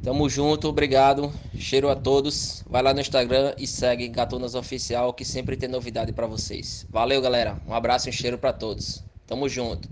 Tamo 0.03 0.29
junto, 0.29 0.69
obrigado. 0.69 1.33
Cheiro 1.59 1.89
a 1.89 1.97
todos. 1.97 2.63
Vai 2.69 2.83
lá 2.83 2.93
no 2.93 3.01
Instagram 3.01 3.55
e 3.57 3.67
segue 3.67 4.09
Gatunas 4.09 4.55
Oficial 4.55 5.15
que 5.15 5.25
sempre 5.25 5.57
tem 5.57 5.71
novidade 5.71 6.13
para 6.13 6.27
vocês. 6.27 6.87
Valeu, 6.91 7.23
galera. 7.23 7.57
Um 7.67 7.73
abraço 7.73 8.09
e 8.09 8.11
um 8.11 8.13
cheiro 8.13 8.37
para 8.37 8.53
todos. 8.53 9.03
Tamo 9.27 9.49
junto. 9.49 9.89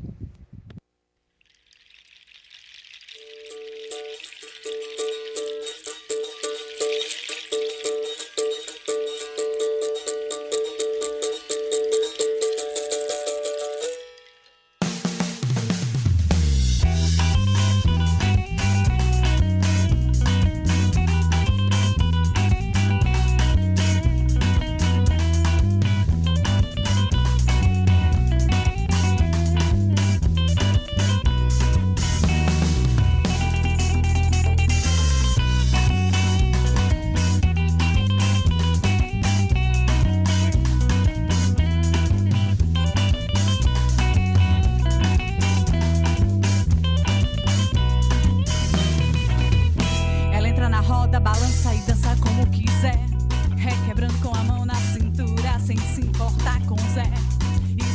dançar 56.56 56.66
com 56.66 56.74
o 56.74 56.94
Zé. 56.94 57.04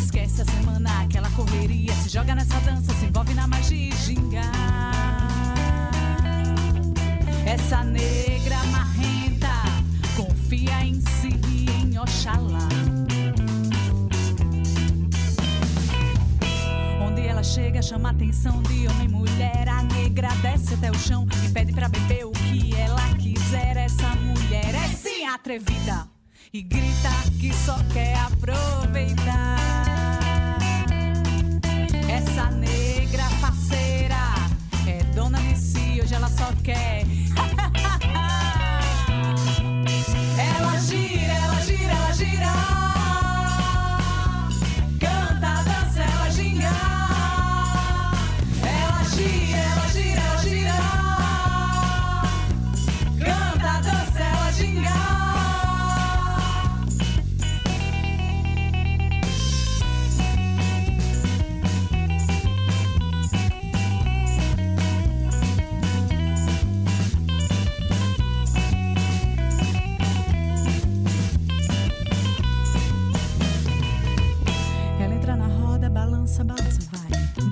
Esquece 0.04 0.42
a 0.42 0.46
semana, 0.46 1.02
aquela 1.02 1.30
correria. 1.32 1.94
Se 1.94 2.10
joga 2.10 2.36
nessa 2.36 2.60
dança, 2.62 2.94
se 2.94 3.06
envolve 3.06 3.34
na 3.34 3.48
magia 3.48 3.90
e 3.90 3.98
ginga. 3.98 4.42
Essa 7.46 7.84
negra 7.84 8.58
marrenta 8.72 9.50
confia 10.16 10.86
em 10.86 11.02
si 11.02 11.30
e 11.48 11.70
em 11.70 11.98
Oxalá. 11.98 12.68
Onde 17.02 17.22
ela 17.26 17.44
chega, 17.44 17.82
chama 17.82 18.10
a 18.10 18.12
atenção 18.12 18.62
de 18.64 18.88
homem 18.88 19.06
e 19.06 19.10
mulher. 19.10 19.70
A 19.70 19.84
negra 19.84 20.30
desce 20.42 20.74
até 20.74 20.92
o 20.92 20.98
chão 20.98 21.28
e 21.46 21.50
pede 21.50 21.74
pra 21.74 21.90
beber 21.90 22.26
o 22.26 22.32
que 22.32 22.76
ela 22.76 23.14
quiser. 23.16 23.78
Essa 23.78 24.10
mulher 24.16 24.76
é 24.76 24.88
sim 24.90 25.26
atrevida 25.26 26.21
e 26.54 26.62
grita 26.62 27.10
que 27.40 27.54
só 27.54 27.78
quer 27.94 28.14
aproveitar. 28.20 29.58
Essa 32.10 32.52
negra 32.52 33.24
faceira 33.40 34.18
é 34.86 35.02
dona 35.16 35.40
de 35.40 35.58
si, 35.58 36.02
hoje 36.02 36.14
ela 36.14 36.28
só 36.28 36.52
quer 36.62 37.06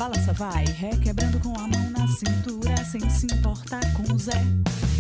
balança, 0.10 0.34
vai. 0.34 0.66
Requebrando 0.66 1.40
com 1.40 1.54
a 1.56 1.68
mão 1.68 1.90
na 1.92 2.08
cintura, 2.08 2.76
sem 2.84 3.08
se 3.10 3.28
importar 3.28 3.82
com 3.94 4.14
o 4.14 4.18
Zé. 4.18 4.42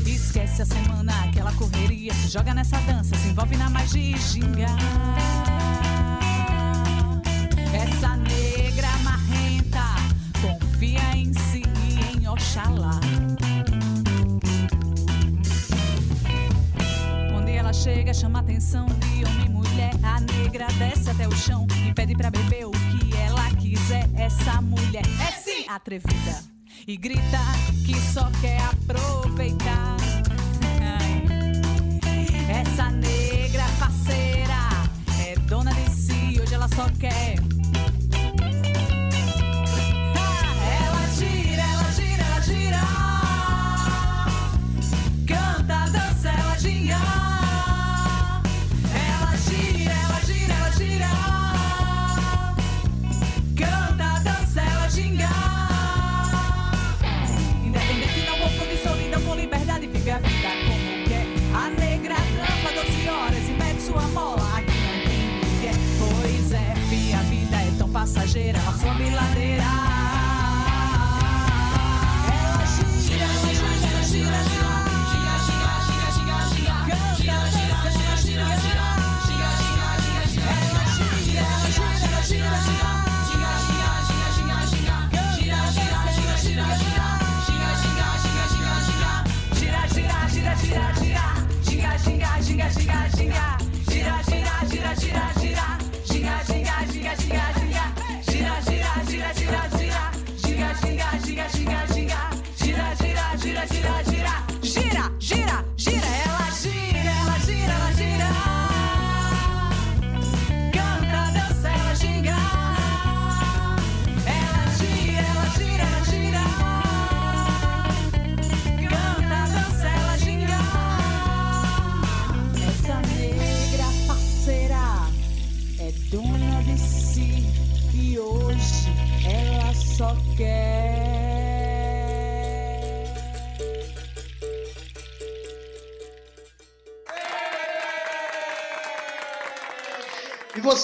Esquece 0.05 0.61
a 0.61 0.65
semana, 0.65 1.11
aquela 1.25 1.51
correria. 1.53 2.13
Se 2.13 2.29
joga 2.29 2.53
nessa 2.53 2.77
dança, 2.81 3.15
se 3.15 3.29
envolve 3.29 3.57
na 3.57 3.69
magia 3.69 4.17
ginga. 4.17 4.67
Essa 7.73 8.15
negra 8.17 8.89
marrenta 9.03 9.83
confia 10.41 11.17
em 11.17 11.33
si 11.33 11.63
e 11.87 12.17
em 12.17 12.27
Oxalá. 12.27 12.99
Onde 17.35 17.51
ela 17.51 17.73
chega, 17.73 18.13
chama 18.13 18.39
atenção 18.39 18.85
de 18.85 19.25
homem 19.25 19.45
e 19.45 19.49
mulher. 19.49 19.91
A 20.03 20.19
negra 20.19 20.67
desce 20.77 21.09
até 21.09 21.27
o 21.27 21.35
chão 21.35 21.65
e 21.87 21.93
pede 21.93 22.15
pra 22.15 22.29
beber 22.29 22.65
o 22.65 22.71
que 22.71 23.15
ela 23.15 23.49
quiser. 23.89 24.09
Essa 24.15 24.61
mulher 24.61 25.03
é 25.27 25.31
sim 25.31 25.65
atrevida 25.67 26.43
e 26.87 26.95
grita 26.95 27.39
que 27.85 27.99
só 28.13 28.29
quer 28.39 28.61
aproveitar. 28.61 29.97
Ai. 30.81 32.61
Essa 32.61 32.91
negra 32.91 33.63
faceira 33.79 34.53
é 35.25 35.35
dona 35.47 35.73
de 35.73 35.89
si, 35.91 36.39
hoje 36.39 36.53
ela 36.53 36.67
só 36.67 36.87
quer. 36.99 37.58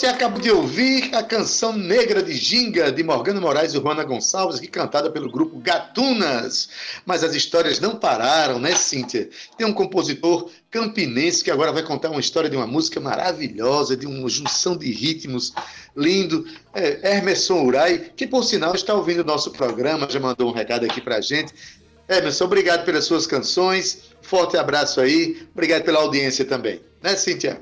Você 0.05 0.09
acabou 0.09 0.39
de 0.39 0.51
ouvir 0.51 1.15
a 1.15 1.23
canção 1.23 1.73
Negra 1.73 2.21
de 2.21 2.31
Ginga, 2.33 2.91
de 2.91 3.01
Morgana 3.01 3.41
Moraes 3.41 3.73
e 3.73 3.77
Juana 3.77 4.03
Gonçalves, 4.03 4.57
aqui 4.57 4.67
cantada 4.67 5.09
pelo 5.09 5.31
grupo 5.31 5.57
Gatunas. 5.57 6.69
Mas 7.03 7.23
as 7.23 7.33
histórias 7.33 7.79
não 7.79 7.95
pararam, 7.95 8.59
né, 8.59 8.75
Cíntia? 8.75 9.27
Tem 9.57 9.65
um 9.65 9.73
compositor 9.73 10.51
campinense 10.69 11.43
que 11.43 11.49
agora 11.49 11.71
vai 11.71 11.81
contar 11.81 12.11
uma 12.11 12.19
história 12.19 12.47
de 12.47 12.55
uma 12.55 12.67
música 12.67 12.99
maravilhosa, 12.99 13.97
de 13.97 14.05
uma 14.05 14.29
junção 14.29 14.77
de 14.77 14.91
ritmos 14.91 15.53
lindo. 15.97 16.45
É, 16.75 17.15
Hermeson 17.15 17.63
Urai, 17.63 18.11
que 18.15 18.27
por 18.27 18.43
sinal 18.43 18.75
está 18.75 18.93
ouvindo 18.93 19.21
o 19.21 19.25
nosso 19.25 19.49
programa, 19.49 20.07
já 20.07 20.19
mandou 20.19 20.51
um 20.51 20.53
recado 20.53 20.85
aqui 20.85 21.01
pra 21.01 21.19
gente. 21.19 21.51
Emerson, 22.07 22.45
obrigado 22.45 22.85
pelas 22.85 23.05
suas 23.05 23.25
canções. 23.25 24.11
Forte 24.21 24.55
abraço 24.55 25.01
aí. 25.01 25.47
Obrigado 25.51 25.83
pela 25.83 25.97
audiência 25.97 26.45
também. 26.45 26.79
Né, 27.01 27.15
Cíntia? 27.15 27.59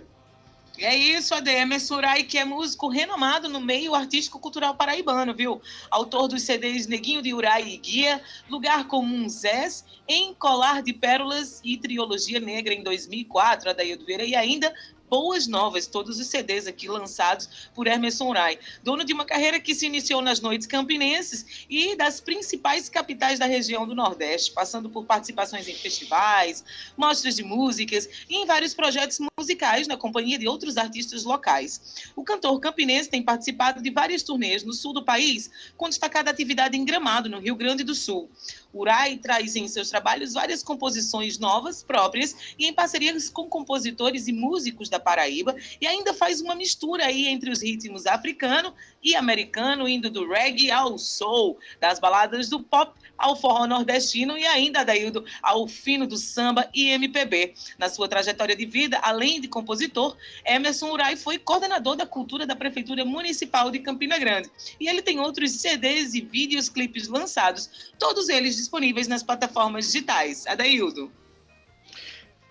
É 0.80 0.96
isso, 0.96 1.36
ADM 1.36 1.80
Surai, 1.80 2.24
que 2.24 2.38
é 2.38 2.44
músico 2.44 2.88
renomado 2.88 3.48
no 3.48 3.62
meio 3.62 3.94
artístico-cultural 3.94 4.76
paraibano, 4.76 5.34
viu? 5.34 5.62
Autor 5.92 6.28
dos 6.28 6.42
CDs 6.42 6.88
Neguinho 6.88 7.22
de 7.22 7.32
Urai 7.32 7.68
e 7.68 7.78
Guia, 7.78 8.20
Lugar 8.50 8.88
Comum 8.88 9.30
Zés, 9.30 9.86
Em 10.08 10.34
Colar 10.34 10.82
de 10.82 10.92
Pérolas 10.92 11.62
e 11.64 11.78
Triologia 11.78 12.40
Negra 12.40 12.74
em 12.74 12.82
2004, 12.82 13.70
Adaildo 13.70 14.04
Vieira, 14.04 14.26
e 14.26 14.36
ainda 14.36 14.74
Boas 15.14 15.46
Novas, 15.46 15.86
todos 15.86 16.20
os 16.20 16.26
CDs 16.26 16.66
aqui 16.66 16.88
lançados 16.88 17.70
por 17.76 17.86
Hermeson 17.86 18.30
Urai. 18.30 18.58
Dono 18.82 19.04
de 19.04 19.14
uma 19.14 19.26
carreira 19.26 19.60
que 19.60 19.76
se 19.76 19.86
iniciou 19.86 20.24
nas 20.24 20.42
noites 20.42 20.66
campinenses 20.66 21.68
e 21.70 21.96
das 21.96 22.20
principais 22.20 22.90
capitais 22.90 23.38
da 23.38 23.46
região 23.46 23.86
do 23.86 23.94
Nordeste, 23.94 24.52
passando 24.54 24.90
por 24.90 25.06
participações 25.06 25.68
em 25.68 25.76
festivais, 25.76 26.66
mostras 26.98 27.36
de 27.36 27.44
músicas 27.44 28.10
e 28.28 28.38
em 28.38 28.48
vários 28.48 28.74
projetos 28.74 29.20
musicais 29.38 29.88
na 29.88 29.98
companhia 29.98 30.40
de 30.40 30.48
outros 30.48 30.78
artistas 30.78 31.24
locais. 31.24 32.10
O 32.16 32.24
cantor 32.24 32.60
campinense 32.60 33.08
tem 33.08 33.22
participado 33.22 33.84
de 33.84 33.92
várias 33.92 34.24
turnês 34.24 34.64
no 34.64 34.74
sul 34.74 34.94
do 34.94 35.06
país, 35.06 35.52
com 35.78 35.90
destacada 35.90 36.32
atividade 36.32 36.76
em 36.76 36.84
Gramado, 36.84 37.30
no 37.30 37.38
Rio 37.38 37.56
Grande 37.56 37.84
do 37.84 37.94
Sul. 37.94 38.32
Urai 38.74 39.18
traz 39.18 39.56
em 39.56 39.68
seus 39.68 39.92
trabalhos 39.92 40.34
várias 40.34 40.64
composições 40.64 41.38
novas, 41.38 41.84
próprias, 41.84 42.36
e 42.58 42.66
em 42.66 42.74
parcerias 42.74 43.30
com 43.30 43.48
compositores 43.48 44.28
e 44.28 44.34
músicos 44.34 44.90
da 44.90 45.03
Paraíba, 45.04 45.56
e 45.80 45.86
ainda 45.86 46.14
faz 46.14 46.42
uma 46.42 46.56
mistura 46.56 47.06
aí 47.06 47.28
entre 47.28 47.52
os 47.52 47.62
ritmos 47.62 48.06
africano 48.06 48.74
e 49.04 49.16
americano, 49.16 49.88
indo 49.88 50.10
do 50.10 50.28
reggae 50.28 50.72
ao 50.72 50.98
soul, 50.98 51.60
das 51.80 52.00
baladas 52.00 52.50
do 52.50 52.62
pop 52.62 52.94
ao 53.18 53.36
forró 53.36 53.68
nordestino 53.68 54.38
e 54.38 54.46
ainda, 54.46 54.82
Adaildo, 54.82 55.26
ao 55.42 55.68
fino 55.68 56.06
do 56.06 56.18
samba 56.18 56.70
e 56.74 56.90
MPB. 56.90 57.54
Na 57.78 57.90
sua 57.90 58.08
trajetória 58.08 58.56
de 58.56 58.66
vida, 58.66 59.00
além 59.02 59.40
de 59.40 59.48
compositor, 59.48 60.18
Emerson 60.46 60.92
Urai 60.92 61.16
foi 61.16 61.38
coordenador 61.38 61.96
da 61.96 62.06
cultura 62.06 62.46
da 62.46 62.56
Prefeitura 62.56 63.06
Municipal 63.06 63.72
de 63.72 63.80
Campina 63.80 64.18
Grande. 64.18 64.50
E 64.80 64.88
ele 64.88 65.02
tem 65.02 65.20
outros 65.20 65.52
CDs 65.52 66.14
e 66.14 66.22
vídeos 66.22 66.70
clipes 66.70 67.08
lançados, 67.08 67.94
todos 67.98 68.30
eles 68.30 68.56
disponíveis 68.56 69.08
nas 69.08 69.24
plataformas 69.24 69.86
digitais. 69.86 70.46
Adaildo. 70.48 71.12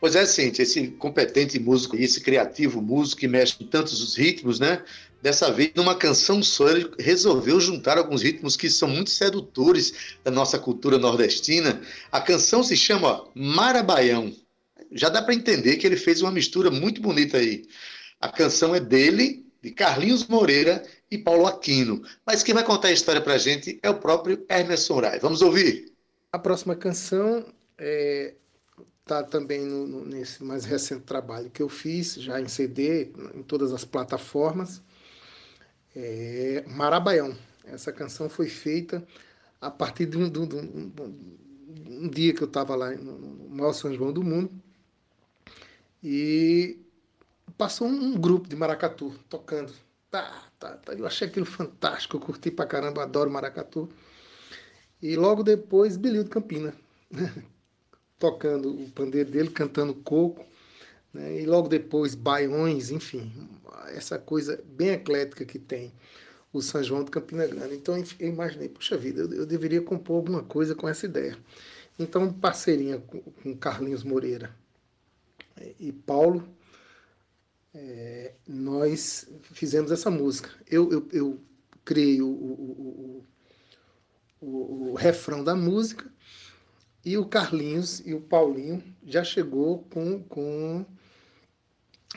Pois 0.03 0.17
é, 0.17 0.27
Cintia, 0.27 0.65
esse 0.65 0.89
competente 0.89 1.61
músico, 1.61 1.95
esse 1.95 2.21
criativo 2.21 2.83
músico 2.83 3.21
que 3.21 3.29
mexe 3.29 3.55
em 3.63 3.67
tantos 3.69 4.03
os 4.03 4.17
ritmos, 4.17 4.59
né? 4.59 4.83
Dessa 5.23 5.53
vez, 5.53 5.71
numa 5.77 5.95
canção 5.95 6.43
só, 6.43 6.69
ele 6.71 6.91
resolveu 6.99 7.61
juntar 7.61 7.97
alguns 7.97 8.21
ritmos 8.21 8.57
que 8.57 8.69
são 8.69 8.89
muito 8.89 9.11
sedutores 9.11 10.17
da 10.25 10.31
nossa 10.33 10.59
cultura 10.59 10.99
nordestina. 10.99 11.81
A 12.11 12.21
canção 12.21 12.65
se 12.65 12.77
chama 12.77 13.25
Marabaião. 13.33 14.35
Já 14.91 15.09
dá 15.09 15.23
para 15.23 15.35
entender 15.35 15.77
que 15.77 15.87
ele 15.87 15.97
fez 15.97 16.21
uma 16.21 16.33
mistura 16.33 16.69
muito 16.69 17.01
bonita 17.01 17.39
aí. 17.39 17.65
A 18.21 18.29
canção 18.29 18.75
é 18.75 18.81
dele, 18.81 19.47
de 19.63 19.71
Carlinhos 19.71 20.27
Moreira 20.27 20.83
e 21.13 21.17
Paulo 21.17 21.47
Aquino. 21.47 22.03
Mas 22.27 22.43
quem 22.43 22.53
vai 22.53 22.65
contar 22.65 22.89
a 22.89 22.93
história 22.93 23.21
para 23.21 23.35
a 23.35 23.39
gente 23.39 23.79
é 23.81 23.89
o 23.89 24.01
próprio 24.01 24.45
Hermes 24.49 24.89
Rai. 24.89 25.21
Vamos 25.21 25.43
ouvir? 25.43 25.93
A 26.33 26.41
próxima 26.41 26.75
canção 26.75 27.47
é, 27.79 28.35
tá 29.05 29.23
também 29.23 29.65
no, 29.65 29.87
no, 29.87 30.05
nesse 30.05 30.43
mais 30.45 30.65
recente 30.65 31.03
trabalho 31.03 31.51
que 31.51 31.63
eu 31.63 31.69
fiz, 31.69 32.15
já 32.15 32.41
em 32.41 32.49
CD, 32.49 33.13
em 33.35 33.43
todas 33.43 33.73
as 33.73 33.85
plataformas. 33.85 34.83
É 35.95 36.65
Marabaião. 36.67 37.37
Essa 37.65 37.93
canção 37.93 38.29
foi 38.29 38.49
feita 38.49 39.07
a 39.61 39.71
partir 39.71 40.07
de 40.07 40.17
um, 40.17 40.29
de 40.29 40.39
um, 40.39 40.47
de 40.47 40.57
um, 40.57 40.93
um 41.87 42.09
dia 42.09 42.35
que 42.35 42.43
eu 42.43 42.49
estava 42.49 42.75
lá 42.75 42.91
no 42.93 43.49
maior 43.51 43.73
São 43.73 43.93
João 43.95 44.13
do 44.13 44.23
mundo 44.23 44.51
e 46.03 46.81
passou 47.57 47.87
um 47.87 48.15
grupo 48.15 48.49
de 48.49 48.57
maracatu 48.57 49.15
tocando 49.29 49.73
Tá, 50.13 50.45
tá, 50.59 50.77
tá. 50.77 50.93
Eu 50.93 51.07
achei 51.07 51.27
aquilo 51.27 51.47
fantástico, 51.47 52.17
eu 52.19 52.21
curti 52.21 52.51
pra 52.51 52.67
caramba, 52.67 53.03
adoro 53.03 53.31
maracatu. 53.31 53.89
E 55.01 55.17
logo 55.17 55.43
depois, 55.43 55.97
Bilio 55.97 56.23
de 56.25 56.31
Campina? 56.31 56.75
tocando 58.23 58.71
o 58.71 58.89
pandeiro 58.91 59.29
dele, 59.29 59.51
cantando 59.51 59.93
coco. 59.93 60.47
Né? 61.13 61.41
E 61.41 61.45
logo 61.45 61.69
depois, 61.69 62.15
baiões, 62.15 62.93
enfim, 62.93 63.33
essa 63.89 64.17
coisa 64.17 64.63
bem 64.65 64.91
eclética 64.91 65.45
que 65.45 65.59
tem 65.59 65.93
o 66.53 66.63
São 66.63 66.85
João 66.85 67.03
de 67.03 67.11
Campina 67.11 67.45
Grande. 67.49 67.75
Então 67.75 67.97
eu 68.21 68.29
imaginei, 68.29 68.69
puxa 68.69 68.97
vida, 68.97 69.23
eu, 69.23 69.45
deveria 69.45 69.83
compor 69.83 70.19
alguma 70.19 70.41
coisa 70.45 70.73
com 70.73 70.89
essa 70.89 71.05
ideia. 71.05 71.37
Então, 71.99 72.33
parceirinha 72.33 72.99
com, 72.99 73.21
com 73.21 73.57
Carlinhos 73.57 74.05
Moreira 74.05 74.55
e 75.81 75.91
Paulo, 75.91 76.49
é, 77.75 78.35
nós 78.47 79.29
fizemos 79.43 79.91
essa 79.91 80.11
música. 80.11 80.49
Eu, 80.71 80.93
eu, 80.93 81.09
eu 81.13 81.41
criei 81.85 82.23
o, 82.23 82.29
o, 82.29 83.25
o, 84.41 84.91
o, 84.91 84.95
refrão 84.95 85.43
da 85.43 85.57
música 85.57 86.12
e 87.05 87.17
o 87.17 87.27
Carlinhos 87.27 88.01
e 88.05 88.15
o 88.15 88.21
Paulinho 88.21 88.83
já 89.05 89.25
chegou 89.25 89.85
com, 89.91 90.23
com 90.23 90.85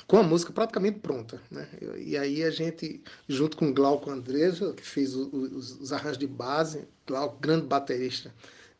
com 0.07 0.17
a 0.17 0.23
música 0.23 0.51
praticamente 0.51 0.99
pronta. 0.99 1.41
Né? 1.49 1.67
E 1.97 2.17
aí 2.17 2.43
a 2.43 2.51
gente, 2.51 3.01
junto 3.27 3.55
com 3.55 3.69
o 3.69 3.73
Glauco 3.73 4.09
Andresa, 4.09 4.73
que 4.73 4.85
fez 4.85 5.15
os, 5.15 5.79
os 5.79 5.93
arranjos 5.93 6.17
de 6.17 6.27
base, 6.27 6.85
Glauco, 7.07 7.39
grande 7.39 7.65
baterista 7.65 8.33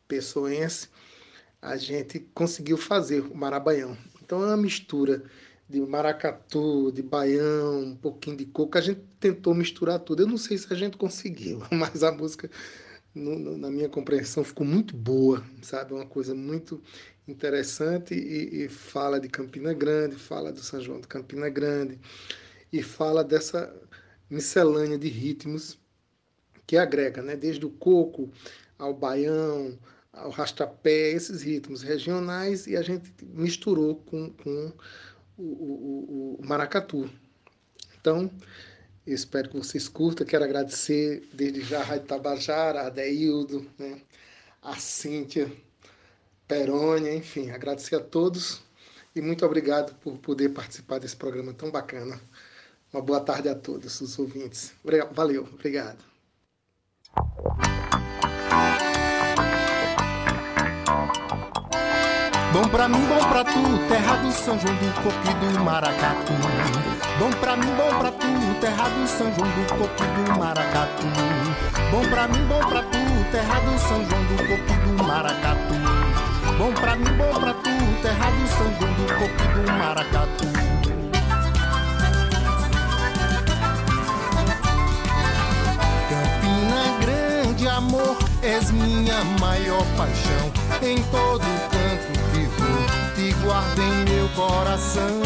pessoense, 0.07 0.89
a 1.61 1.77
gente 1.77 2.19
conseguiu 2.33 2.77
fazer 2.77 3.21
o 3.21 3.35
Marabaião. 3.35 3.97
Então 4.21 4.43
é 4.43 4.47
uma 4.47 4.57
mistura 4.57 5.23
de 5.67 5.81
maracatu, 5.81 6.91
de 6.91 7.01
baião, 7.01 7.81
um 7.81 7.95
pouquinho 7.95 8.37
de 8.37 8.45
coco. 8.45 8.77
A 8.77 8.81
gente 8.81 9.01
tentou 9.19 9.53
misturar 9.53 9.99
tudo. 9.99 10.23
Eu 10.23 10.27
não 10.27 10.37
sei 10.37 10.57
se 10.57 10.71
a 10.71 10.75
gente 10.75 10.97
conseguiu, 10.97 11.61
mas 11.71 12.03
a 12.03 12.11
música, 12.11 12.49
no, 13.15 13.39
no, 13.39 13.57
na 13.57 13.71
minha 13.71 13.87
compreensão, 13.87 14.43
ficou 14.43 14.67
muito 14.67 14.95
boa, 14.95 15.43
sabe? 15.61 15.93
Uma 15.93 16.05
coisa 16.05 16.35
muito 16.35 16.81
interessante 17.27 18.13
e, 18.13 18.65
e, 18.65 18.69
fala 18.69 19.19
de 19.19 19.29
Campina 19.29 19.73
Grande, 19.73 20.15
fala 20.15 20.51
do 20.51 20.59
São 20.59 20.81
João 20.81 20.99
de 20.99 21.07
Campina 21.07 21.49
Grande 21.49 21.99
e 22.71 22.83
fala 22.83 23.23
dessa 23.23 23.73
miscelânea 24.29 24.97
de 24.97 25.07
ritmos 25.07 25.79
que 26.67 26.77
agrega, 26.77 27.21
né? 27.21 27.35
desde 27.35 27.65
o 27.65 27.69
coco 27.69 28.29
ao 28.77 28.93
baião, 28.93 29.77
ao 30.11 30.29
rastapé, 30.29 31.11
esses 31.11 31.41
ritmos 31.41 31.81
regionais 31.81 32.67
e 32.67 32.75
a 32.75 32.81
gente 32.81 33.13
misturou 33.21 33.95
com, 33.95 34.29
com 34.31 34.73
o, 35.37 35.43
o, 35.43 36.37
o 36.39 36.45
maracatu. 36.45 37.09
Então, 37.99 38.29
espero 39.13 39.49
que 39.49 39.57
vocês 39.57 39.87
curtam. 39.87 40.25
Quero 40.25 40.43
agradecer 40.43 41.27
desde 41.33 41.61
já 41.61 41.81
a 41.81 41.83
Rádio 41.83 42.07
Tabajara, 42.07 42.87
a 42.87 42.89
Deildo, 42.89 43.69
né? 43.77 44.01
a 44.61 44.75
Cíntia, 44.75 45.51
Perônia, 46.47 47.13
enfim, 47.13 47.51
agradecer 47.51 47.95
a 47.95 47.99
todos 47.99 48.61
e 49.15 49.21
muito 49.21 49.45
obrigado 49.45 49.95
por 49.95 50.17
poder 50.17 50.49
participar 50.49 50.99
desse 50.99 51.15
programa 51.15 51.53
tão 51.53 51.71
bacana. 51.71 52.19
Uma 52.91 53.01
boa 53.01 53.19
tarde 53.19 53.47
a 53.47 53.55
todos 53.55 54.01
os 54.01 54.17
ouvintes. 54.19 54.73
Valeu, 55.13 55.43
obrigado. 55.43 56.03
Bom 62.55 62.69
pra 62.69 62.87
mim, 62.87 63.05
bom 63.05 63.27
pra 63.27 63.43
tu, 63.43 63.77
terra 63.89 64.15
do 64.15 64.31
São 64.31 64.57
João 64.57 64.73
do 64.75 65.01
Coque 65.01 65.33
do 65.33 65.59
Maracatu. 65.59 66.31
Bom 67.19 67.29
pra 67.41 67.57
mim, 67.57 67.67
bom 67.75 67.99
pra 67.99 68.11
tu, 68.11 68.59
terra 68.61 68.87
do 68.87 69.05
São 69.09 69.27
João 69.35 69.49
do 69.49 69.73
Coque 69.77 70.03
do 70.05 70.39
Maracatu. 70.39 71.05
Bom 71.91 72.07
pra 72.09 72.29
mim, 72.29 72.45
bom 72.47 72.59
pra 72.59 72.81
tu, 72.83 72.97
terra 73.29 73.59
do 73.59 73.77
São 73.77 74.05
João 74.05 74.23
do 74.23 74.37
Coque 74.37 74.73
do 74.87 75.03
Maracatu. 75.03 75.73
Bom 76.57 76.71
pra 76.71 76.95
mim, 76.95 77.11
bom 77.17 77.39
pra 77.41 77.53
tu, 77.55 78.01
terra 78.01 78.31
do 78.31 78.47
São 78.47 78.73
João 78.79 78.93
do 78.93 79.05
Coco 79.15 79.47
do 79.53 79.71
Maracatu. 79.73 80.45
Campina 86.09 86.83
Grande, 87.01 87.67
amor, 87.67 88.17
és 88.41 88.71
minha 88.71 89.21
maior 89.41 89.83
paixão. 89.97 90.53
Em 90.81 91.03
todo 91.11 91.43
vou, 91.43 91.74
te 93.15 93.33
guardo 93.43 93.81
em 93.81 94.13
meu 94.13 94.29
coração. 94.29 95.21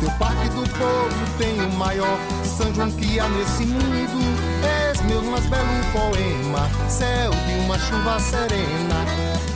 Teu 0.00 0.10
parque 0.18 0.48
do 0.50 0.68
povo 0.78 1.38
tem 1.38 1.60
o 1.60 1.72
maior 1.72 2.18
São 2.44 2.72
João 2.74 2.90
que 2.90 3.18
há 3.18 3.28
nesse 3.28 3.64
mundo 3.64 4.28
meu 5.08 5.22
mais 5.22 5.46
belo 5.46 5.64
poema, 5.92 6.68
céu 6.88 7.30
de 7.30 7.64
uma 7.64 7.78
chuva 7.78 8.20
serena. 8.20 9.04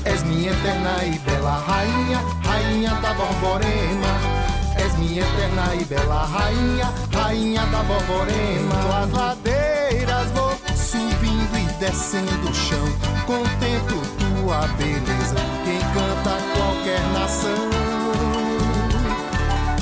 És 0.05 0.23
minha 0.25 0.51
eterna 0.51 1.05
e 1.05 1.19
bela 1.19 1.63
rainha, 1.67 2.19
rainha 2.43 2.95
da 2.97 3.13
Borborema. 3.13 4.43
És 4.79 4.97
minha 4.99 5.23
eterna 5.23 5.75
e 5.75 5.85
bela 5.85 6.25
rainha, 6.25 6.91
rainha 7.13 7.67
da 7.67 7.83
Borborema. 7.83 9.03
As 9.03 9.11
ladeiras 9.11 10.31
vou 10.31 10.53
subindo 10.75 11.59
e 11.59 11.67
descendo 11.79 12.49
o 12.49 12.55
chão, 12.55 12.89
contemplo 13.27 14.01
tua 14.19 14.67
beleza, 14.79 15.37
quem 15.65 15.82
canta 15.95 16.39
qualquer 16.55 17.01
nação. 17.13 17.71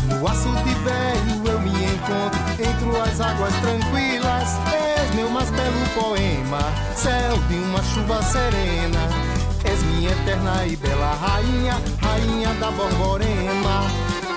No 0.08 0.28
açude 0.28 0.74
velho 0.84 1.50
eu 1.50 1.61
me 1.61 1.84
encontro, 1.84 2.40
entre 2.58 3.00
as 3.00 3.20
águas 3.20 3.54
tranquilas 3.61 4.58
meu 5.14 5.28
mais 5.28 5.50
belo 5.50 5.86
poema, 5.94 6.58
céu 6.94 7.36
de 7.48 7.54
uma 7.56 7.82
chuva 7.82 8.22
serena. 8.22 9.00
És 9.64 9.82
minha 9.82 10.11
eterna 10.11 10.66
e 10.66 10.76
bela 10.76 11.14
rainha, 11.14 11.80
rainha 12.00 12.54
da 12.54 12.70
Borborema. 12.70 13.84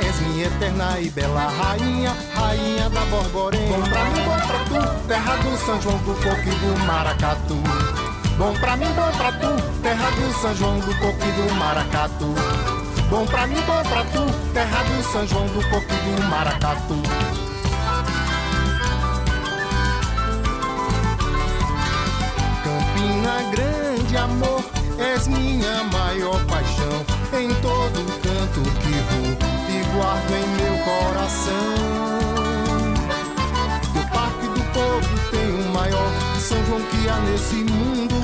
És 0.05 0.19
minha 0.28 0.47
eterna 0.47 0.99
e 0.99 1.09
bela 1.09 1.47
rainha, 1.47 2.13
rainha 2.36 2.89
da 2.89 3.05
Borborema. 3.05 3.78
Bom 3.78 3.84
pra 3.84 4.03
mim, 4.05 4.24
bom 4.26 4.47
pra 4.47 4.59
tu, 4.65 5.07
terra 5.07 5.36
do 5.38 5.57
São 5.65 5.82
João 5.82 5.97
do 5.99 6.13
Coque 6.15 6.49
do 6.49 6.86
Maracatu. 6.86 7.32
Bom 8.43 8.53
pra 8.55 8.75
mim, 8.75 8.91
bom 8.93 9.09
pra 9.15 9.31
tu, 9.31 9.55
terra 9.81 10.09
do 10.11 10.33
São 10.41 10.53
João 10.53 10.77
do 10.77 10.93
Coque 10.99 11.31
do 11.31 11.55
Maracatu. 11.55 12.35
Bom 13.09 13.25
pra 13.25 13.47
mim, 13.47 13.55
bom 13.65 13.81
pra 13.83 14.03
tu, 14.03 14.25
terra 14.53 14.83
do 14.83 15.01
São 15.13 15.25
João 15.25 15.47
do 15.47 15.61
Coque 15.69 15.95
do 15.95 16.23
Maracatu. 16.29 17.01
Campina 22.65 23.43
Grande, 23.49 24.17
amor, 24.17 24.61
és 24.99 25.25
minha 25.29 25.85
maior 25.85 26.43
paixão. 26.47 27.05
Em 27.39 27.47
todo 27.61 28.03
canto 28.21 28.61
que 28.81 28.91
vou, 29.07 29.37
te 29.67 29.81
guardo 29.95 30.31
em 30.31 30.47
meu 30.57 30.75
coração. 30.83 31.75
O 33.95 34.03
Parque 34.13 34.47
do 34.47 34.61
Povo 34.73 35.31
tem 35.31 35.49
o 35.49 35.69
maior 35.69 36.22
São 36.43 36.61
João 36.65 36.81
que 36.81 37.07
há 37.07 37.15
nesse 37.21 37.55
mundo. 37.55 38.15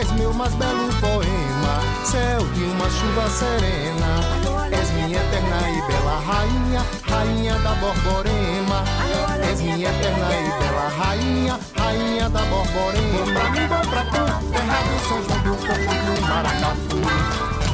És 0.00 0.10
meu 0.12 0.34
mais 0.34 0.52
belo 0.54 0.92
poema, 1.00 1.80
céu 2.04 2.40
de 2.54 2.64
uma 2.64 2.90
chuva 2.90 3.30
serena. 3.30 4.20
És 4.72 4.90
minha 4.90 5.20
eterna 5.20 5.70
e 5.70 5.80
bela 5.86 6.20
rainha, 6.26 6.84
rainha 7.08 7.54
da 7.60 7.70
Borborema. 7.76 8.82
És 9.48 9.60
minha 9.60 9.88
eterna 9.88 10.28
e 10.34 10.50
bela 10.58 10.88
rainha, 10.98 11.60
rainha 11.78 12.28
da 12.30 12.40
Borborema. 12.40 13.26
Bom 13.26 13.32
pra 13.32 13.50
mim, 13.50 13.68
bom 13.68 13.90
pra 13.90 14.04
tu, 14.06 14.24
terra 14.50 14.78
do 14.82 14.98
São 15.06 15.22
João 15.22 15.38
do 15.38 15.54
Coco 15.54 15.94
do 16.04 16.14
Maracatu. 16.26 16.96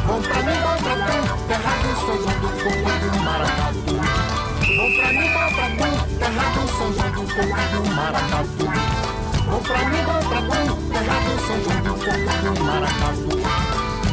Bom 0.06 0.20
pra 0.20 0.42
mim, 0.42 0.58
bom 0.60 0.76
pra 0.82 0.96
tu, 1.06 1.18
terra 1.48 1.74
do 1.80 1.90
São 2.04 2.16
João 2.18 2.36
do 2.40 2.48
Coco 2.62 2.92
do 3.00 3.10
Maracatu. 3.24 3.94
Bom 4.76 4.90
pra 4.98 5.08
mim, 5.14 5.28
bom 5.32 5.48
pra 5.54 5.66
tu, 5.78 5.88
terra 6.18 6.46
do 6.52 6.62
São 6.76 6.92
João 6.92 7.10
do 7.10 7.22
Coco 7.34 7.62
do 7.72 7.94
Maracatu. 7.94 9.07
Bom 9.50 9.60
pra 9.60 9.78
mim, 9.78 10.02
bom 10.04 10.20
pra 10.28 10.40
tu, 10.42 10.74
terra 10.92 11.18
do 11.20 11.32
São 11.46 11.56
João 11.62 11.80
do 11.82 11.92
Coco 11.94 12.32
do 12.42 12.64
Maracatu. 12.64 13.32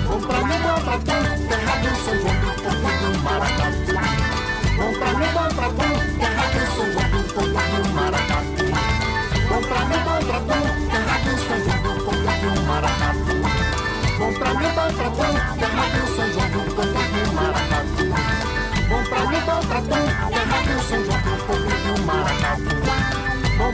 Bom 0.07 0.19
pra 0.21 0.39
mim, 0.45 0.59
bom 0.63 0.79
pra 0.81 0.95
tu, 0.99 1.15
terra 1.49 1.75
do 1.81 1.89
São 2.03 2.15
João 2.21 2.35
do 2.39 2.49
Coco 2.63 2.89
do 3.01 3.23
Maracatu. 3.23 3.84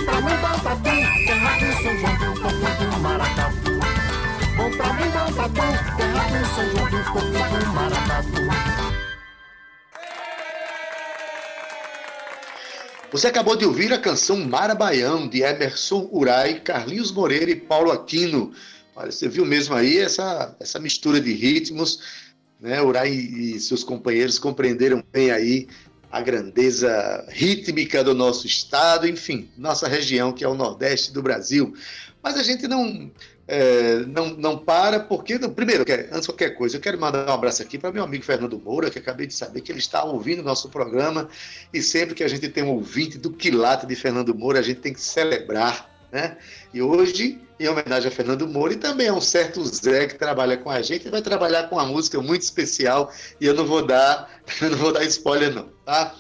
Pra 0.06 0.22
mim, 0.22 0.36
bom 0.64 0.82
terra 1.26 1.60
do 1.60 1.84
São 1.84 1.98
João 2.00 2.18
do 2.18 2.42
Coco 2.42 2.86
do 2.86 3.00
Maracatu. 3.00 3.72
Bom 4.58 4.72
pra 4.78 4.94
mim, 4.94 5.10
bom 5.12 5.32
terra 5.98 6.24
do 6.30 6.46
São 6.56 6.70
João 6.72 6.90
do 6.90 7.00
Coco 7.12 7.22
do 7.22 7.74
Maracatu. 7.74 8.42
Você 13.12 13.28
acabou 13.28 13.58
de 13.58 13.66
ouvir 13.66 13.92
a 13.92 14.00
canção 14.00 14.38
Marabaião, 14.38 15.28
de 15.28 15.42
Emerson 15.42 16.08
Urai, 16.14 16.62
Carlinhos 16.62 17.12
Moreira 17.12 17.52
e 17.52 17.56
Paulo 17.56 17.92
Aquino. 17.92 18.54
Olha, 18.96 19.12
você 19.12 19.28
viu 19.28 19.46
mesmo 19.46 19.76
aí 19.76 19.98
essa, 19.98 20.56
essa 20.62 20.80
mistura 20.80 21.20
de 21.20 21.34
ritmos, 21.34 22.00
né? 22.60 22.82
Urai 22.82 23.10
e 23.10 23.60
seus 23.60 23.84
companheiros 23.84 24.40
compreenderam 24.40 25.04
bem 25.12 25.30
aí 25.30 25.68
a 26.12 26.22
grandeza 26.22 27.26
rítmica 27.30 28.04
do 28.04 28.14
nosso 28.14 28.46
estado, 28.46 29.08
enfim, 29.08 29.50
nossa 29.58 29.88
região, 29.88 30.34
que 30.34 30.44
é 30.44 30.48
o 30.48 30.54
Nordeste 30.54 31.14
do 31.14 31.22
Brasil. 31.22 31.74
Mas 32.22 32.38
a 32.38 32.44
gente 32.44 32.68
não 32.68 33.10
é, 33.48 34.06
não, 34.08 34.30
não 34.30 34.58
para, 34.58 34.98
porque, 34.98 35.38
primeiro, 35.38 35.84
antes 35.84 36.22
de 36.22 36.28
qualquer 36.28 36.52
coisa, 36.52 36.78
eu 36.78 36.80
quero 36.80 36.98
mandar 36.98 37.28
um 37.28 37.34
abraço 37.34 37.62
aqui 37.62 37.78
para 37.78 37.92
meu 37.92 38.02
amigo 38.02 38.24
Fernando 38.24 38.58
Moura, 38.58 38.90
que 38.90 38.98
acabei 38.98 39.28
de 39.28 39.34
saber 39.34 39.60
que 39.60 39.70
ele 39.70 39.80
está 39.80 40.06
ouvindo 40.06 40.40
o 40.40 40.44
nosso 40.44 40.70
programa, 40.70 41.28
e 41.74 41.82
sempre 41.82 42.16
que 42.16 42.24
a 42.24 42.30
gente 42.30 42.48
tem 42.48 42.64
um 42.64 42.70
ouvinte 42.70 43.18
do 43.18 43.30
quilate 43.30 43.86
de 43.86 43.94
Fernando 43.94 44.34
Moura, 44.34 44.60
a 44.60 44.62
gente 44.62 44.80
tem 44.80 44.94
que 44.94 45.02
celebrar, 45.02 45.90
né? 46.10 46.38
E 46.74 46.82
hoje, 46.82 47.42
em 47.60 47.68
homenagem 47.68 48.08
a 48.08 48.12
Fernando 48.12 48.48
Moura, 48.48 48.72
e 48.72 48.78
também 48.78 49.10
a 49.10 49.14
um 49.14 49.20
certo 49.20 49.62
Zé 49.66 50.08
que 50.08 50.16
trabalha 50.16 50.56
com 50.56 50.70
a 50.70 50.82
gente, 50.82 51.10
vai 51.10 51.22
trabalhar 51.22 51.64
com 51.64 51.76
uma 51.76 51.86
música 51.86 52.22
muito 52.22 52.44
especial, 52.44 53.12
e 53.38 53.46
eu 53.46 53.54
não 53.54 53.66
vou 53.66 53.86
dar, 53.86 54.32
não 54.62 54.78
vou 54.78 54.94
dar 54.94 55.04
spoiler 55.04 55.54
não, 55.54 55.68
tá? 55.92 56.16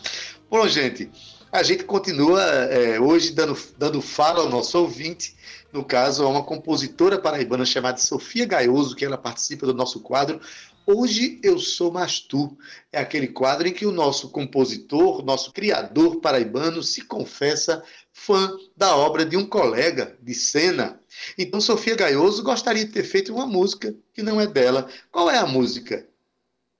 Bom, 0.49 0.67
gente, 0.67 1.09
a 1.49 1.63
gente 1.63 1.85
continua 1.85 2.43
é, 2.43 2.99
hoje 2.99 3.31
dando, 3.31 3.57
dando 3.77 4.01
fala 4.01 4.41
ao 4.41 4.49
nosso 4.49 4.77
ouvinte, 4.77 5.33
no 5.71 5.85
caso, 5.85 6.25
a 6.25 6.27
uma 6.27 6.43
compositora 6.43 7.17
paraibana 7.17 7.65
chamada 7.65 7.97
Sofia 7.97 8.45
Gaioso, 8.45 8.97
que 8.97 9.05
ela 9.05 9.17
participa 9.17 9.65
do 9.65 9.73
nosso 9.73 10.01
quadro 10.01 10.41
Hoje 10.85 11.39
Eu 11.41 11.57
Sou 11.57 11.89
Mais 11.89 12.19
Tu. 12.19 12.57
É 12.91 12.99
aquele 12.99 13.27
quadro 13.27 13.65
em 13.65 13.71
que 13.71 13.85
o 13.85 13.91
nosso 13.93 14.29
compositor, 14.29 15.23
nosso 15.23 15.53
criador 15.53 16.19
paraibano, 16.19 16.83
se 16.83 17.03
confessa 17.03 17.81
fã 18.11 18.53
da 18.75 18.93
obra 18.97 19.23
de 19.23 19.37
um 19.37 19.45
colega 19.45 20.17
de 20.21 20.33
cena. 20.33 20.99
Então, 21.37 21.61
Sofia 21.61 21.95
Gaioso 21.95 22.43
gostaria 22.43 22.83
de 22.83 22.91
ter 22.91 23.03
feito 23.03 23.33
uma 23.33 23.45
música 23.45 23.95
que 24.13 24.21
não 24.21 24.41
é 24.41 24.47
dela. 24.47 24.89
Qual 25.09 25.29
é 25.29 25.37
a 25.37 25.45
música? 25.45 26.05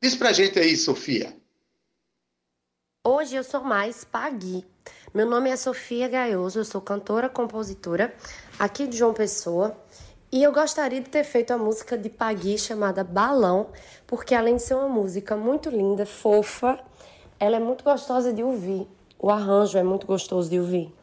Diz 0.03 0.13
pra 0.13 0.33
gente 0.33 0.59
aí, 0.59 0.75
Sofia. 0.75 1.40
Hoje 3.03 3.35
eu 3.35 3.43
sou 3.43 3.63
mais 3.63 4.03
Pagui. 4.03 4.63
Meu 5.11 5.25
nome 5.25 5.49
é 5.49 5.55
Sofia 5.55 6.07
Gaioso, 6.07 6.59
eu 6.59 6.63
sou 6.63 6.79
cantora, 6.79 7.27
compositora 7.27 8.13
aqui 8.59 8.85
de 8.85 8.95
João 8.95 9.11
Pessoa. 9.11 9.75
E 10.31 10.43
eu 10.43 10.53
gostaria 10.53 11.01
de 11.01 11.09
ter 11.09 11.23
feito 11.23 11.49
a 11.49 11.57
música 11.57 11.97
de 11.97 12.11
Pagui 12.11 12.59
chamada 12.59 13.03
Balão, 13.03 13.69
porque 14.05 14.35
além 14.35 14.57
de 14.57 14.61
ser 14.61 14.75
uma 14.75 14.87
música 14.87 15.35
muito 15.35 15.67
linda, 15.71 16.05
fofa, 16.05 16.79
ela 17.39 17.55
é 17.55 17.59
muito 17.59 17.83
gostosa 17.83 18.31
de 18.31 18.43
ouvir. 18.43 18.87
O 19.17 19.31
arranjo 19.31 19.79
é 19.79 19.83
muito 19.83 20.05
gostoso 20.05 20.47
de 20.47 20.59
ouvir. 20.59 20.93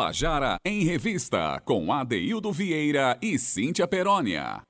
Tabajara 0.00 0.56
em 0.64 0.82
Revista, 0.82 1.60
com 1.62 1.92
Adeildo 1.92 2.50
Vieira 2.50 3.18
e 3.20 3.38
Cíntia 3.38 3.86
Perónia. 3.86 4.62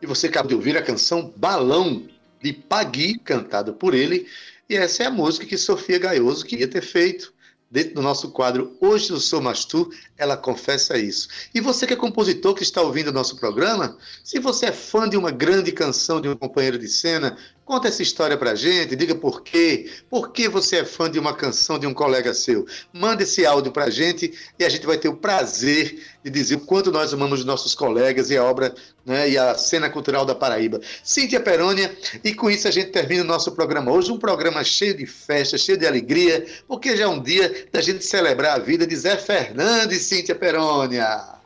E 0.00 0.06
você 0.06 0.28
acabou 0.28 0.48
de 0.48 0.54
ouvir 0.54 0.78
a 0.78 0.82
canção 0.82 1.30
Balão, 1.36 2.08
de 2.42 2.54
Pagui, 2.54 3.18
cantada 3.18 3.70
por 3.70 3.92
ele. 3.92 4.26
E 4.66 4.76
essa 4.76 5.02
é 5.02 5.06
a 5.06 5.10
música 5.10 5.44
que 5.44 5.58
Sofia 5.58 5.98
Gaioso 5.98 6.46
queria 6.46 6.66
ter 6.66 6.80
feito. 6.80 7.34
Dentro 7.70 7.96
do 7.96 8.02
nosso 8.02 8.30
quadro 8.30 8.74
Hoje 8.80 9.10
eu 9.10 9.20
Sou 9.20 9.42
Mastu, 9.42 9.90
ela 10.16 10.38
confessa 10.38 10.96
isso. 10.96 11.28
E 11.54 11.60
você 11.60 11.86
que 11.86 11.92
é 11.92 11.96
compositor 11.96 12.54
que 12.54 12.62
está 12.62 12.80
ouvindo 12.80 13.08
o 13.08 13.12
nosso 13.12 13.36
programa, 13.36 13.98
se 14.24 14.38
você 14.38 14.66
é 14.66 14.72
fã 14.72 15.06
de 15.06 15.18
uma 15.18 15.30
grande 15.30 15.70
canção 15.70 16.18
de 16.18 16.30
um 16.30 16.34
companheiro 16.34 16.78
de 16.78 16.88
cena, 16.88 17.36
Conta 17.68 17.88
essa 17.88 18.02
história 18.02 18.34
pra 18.34 18.54
gente, 18.54 18.96
diga 18.96 19.14
por 19.14 19.42
quê. 19.42 19.90
Por 20.08 20.32
que 20.32 20.48
você 20.48 20.76
é 20.76 20.84
fã 20.86 21.10
de 21.10 21.18
uma 21.18 21.34
canção 21.34 21.78
de 21.78 21.86
um 21.86 21.92
colega 21.92 22.32
seu? 22.32 22.64
Manda 22.94 23.24
esse 23.24 23.44
áudio 23.44 23.70
pra 23.70 23.90
gente 23.90 24.32
e 24.58 24.64
a 24.64 24.70
gente 24.70 24.86
vai 24.86 24.96
ter 24.96 25.10
o 25.10 25.16
prazer 25.18 26.02
de 26.24 26.30
dizer 26.30 26.54
o 26.54 26.60
quanto 26.60 26.90
nós 26.90 27.12
amamos 27.12 27.40
os 27.40 27.44
nossos 27.44 27.74
colegas 27.74 28.30
e 28.30 28.38
a 28.38 28.42
obra 28.42 28.74
né, 29.04 29.28
e 29.28 29.36
a 29.36 29.54
cena 29.54 29.90
cultural 29.90 30.24
da 30.24 30.34
Paraíba. 30.34 30.80
Cíntia 31.04 31.40
Perônia, 31.40 31.94
e 32.24 32.32
com 32.32 32.50
isso 32.50 32.66
a 32.66 32.70
gente 32.70 32.88
termina 32.88 33.22
o 33.22 33.26
nosso 33.26 33.52
programa 33.52 33.92
hoje, 33.92 34.10
um 34.10 34.18
programa 34.18 34.64
cheio 34.64 34.96
de 34.96 35.04
festa, 35.04 35.58
cheio 35.58 35.76
de 35.76 35.86
alegria, 35.86 36.46
porque 36.66 36.96
já 36.96 37.04
é 37.04 37.06
um 37.06 37.22
dia 37.22 37.68
da 37.70 37.82
gente 37.82 38.02
celebrar 38.02 38.56
a 38.56 38.58
vida 38.58 38.86
de 38.86 38.96
Zé 38.96 39.18
Fernandes, 39.18 40.06
Cíntia 40.06 40.34
Perônia. 40.34 41.37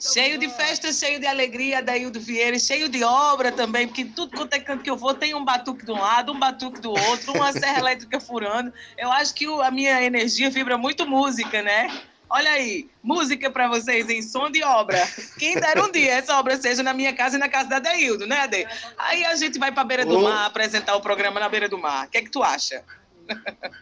Cheio 0.00 0.38
de 0.38 0.48
festa, 0.48 0.92
cheio 0.92 1.20
de 1.20 1.26
alegria, 1.26 1.82
Daildo 1.82 2.18
Vieira, 2.18 2.58
cheio 2.58 2.88
de 2.88 3.04
obra 3.04 3.52
também, 3.52 3.86
porque 3.86 4.04
tudo 4.04 4.36
quanto 4.36 4.54
é 4.54 4.60
canto 4.60 4.82
que 4.82 4.90
eu 4.90 4.96
vou 4.96 5.14
tem 5.14 5.34
um 5.34 5.44
batuque 5.44 5.84
de 5.84 5.92
um 5.92 6.00
lado, 6.00 6.32
um 6.32 6.38
batuque 6.38 6.80
do 6.80 6.90
outro, 6.90 7.32
uma 7.34 7.52
serra 7.52 7.78
elétrica 7.80 8.18
furando. 8.18 8.72
Eu 8.96 9.12
acho 9.12 9.34
que 9.34 9.46
a 9.46 9.70
minha 9.70 10.02
energia 10.02 10.50
vibra 10.50 10.78
muito 10.78 11.06
música, 11.06 11.62
né? 11.62 11.88
Olha 12.30 12.50
aí, 12.50 12.88
música 13.02 13.50
para 13.50 13.68
vocês 13.68 14.08
em 14.08 14.22
som 14.22 14.50
de 14.50 14.62
obra. 14.64 15.06
Quem 15.38 15.54
dera 15.54 15.84
um 15.84 15.92
dia 15.92 16.14
essa 16.14 16.36
obra 16.38 16.56
seja 16.56 16.82
na 16.82 16.94
minha 16.94 17.12
casa 17.12 17.36
e 17.36 17.38
na 17.38 17.48
casa 17.48 17.68
da 17.68 17.78
Daildo, 17.78 18.26
né, 18.26 18.40
Ade? 18.40 18.66
Aí 18.98 19.24
a 19.24 19.36
gente 19.36 19.58
vai 19.58 19.70
para 19.70 19.82
a 19.82 19.84
beira 19.84 20.04
do 20.06 20.20
mar 20.20 20.46
apresentar 20.46 20.96
o 20.96 21.00
programa 21.00 21.38
na 21.38 21.48
beira 21.48 21.68
do 21.68 21.78
mar. 21.78 22.06
O 22.06 22.10
que 22.10 22.18
é 22.18 22.22
que 22.22 22.30
tu 22.30 22.42
acha? 22.42 22.82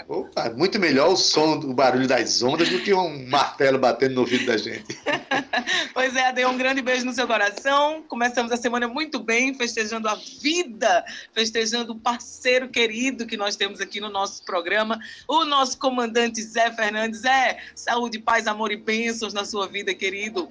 Opa, 0.08 0.50
muito 0.50 0.78
melhor 0.78 1.12
o 1.12 1.16
som, 1.16 1.58
o 1.58 1.72
barulho 1.72 2.06
das 2.06 2.42
ondas 2.42 2.68
do 2.68 2.80
que 2.80 2.92
um 2.92 3.28
martelo 3.28 3.78
batendo 3.78 4.14
no 4.14 4.20
ouvido 4.20 4.46
da 4.46 4.56
gente. 4.56 4.98
pois 5.94 6.14
é, 6.16 6.28
Ade, 6.28 6.44
um 6.44 6.56
grande 6.56 6.82
beijo 6.82 7.04
no 7.04 7.12
seu 7.12 7.26
coração. 7.26 8.02
Começamos 8.08 8.52
a 8.52 8.56
semana 8.56 8.88
muito 8.88 9.18
bem, 9.18 9.54
festejando 9.54 10.08
a 10.08 10.14
vida, 10.14 11.04
festejando 11.32 11.92
o 11.92 11.98
parceiro 11.98 12.68
querido 12.68 13.26
que 13.26 13.36
nós 13.36 13.56
temos 13.56 13.80
aqui 13.80 14.00
no 14.00 14.10
nosso 14.10 14.44
programa, 14.44 14.98
o 15.26 15.44
nosso 15.44 15.78
comandante 15.78 16.42
Zé 16.42 16.70
Fernandes. 16.72 17.24
É, 17.24 17.58
saúde, 17.74 18.18
paz, 18.18 18.46
amor 18.46 18.72
e 18.72 18.76
bênçãos 18.76 19.32
na 19.32 19.44
sua 19.44 19.66
vida, 19.66 19.94
querido. 19.94 20.48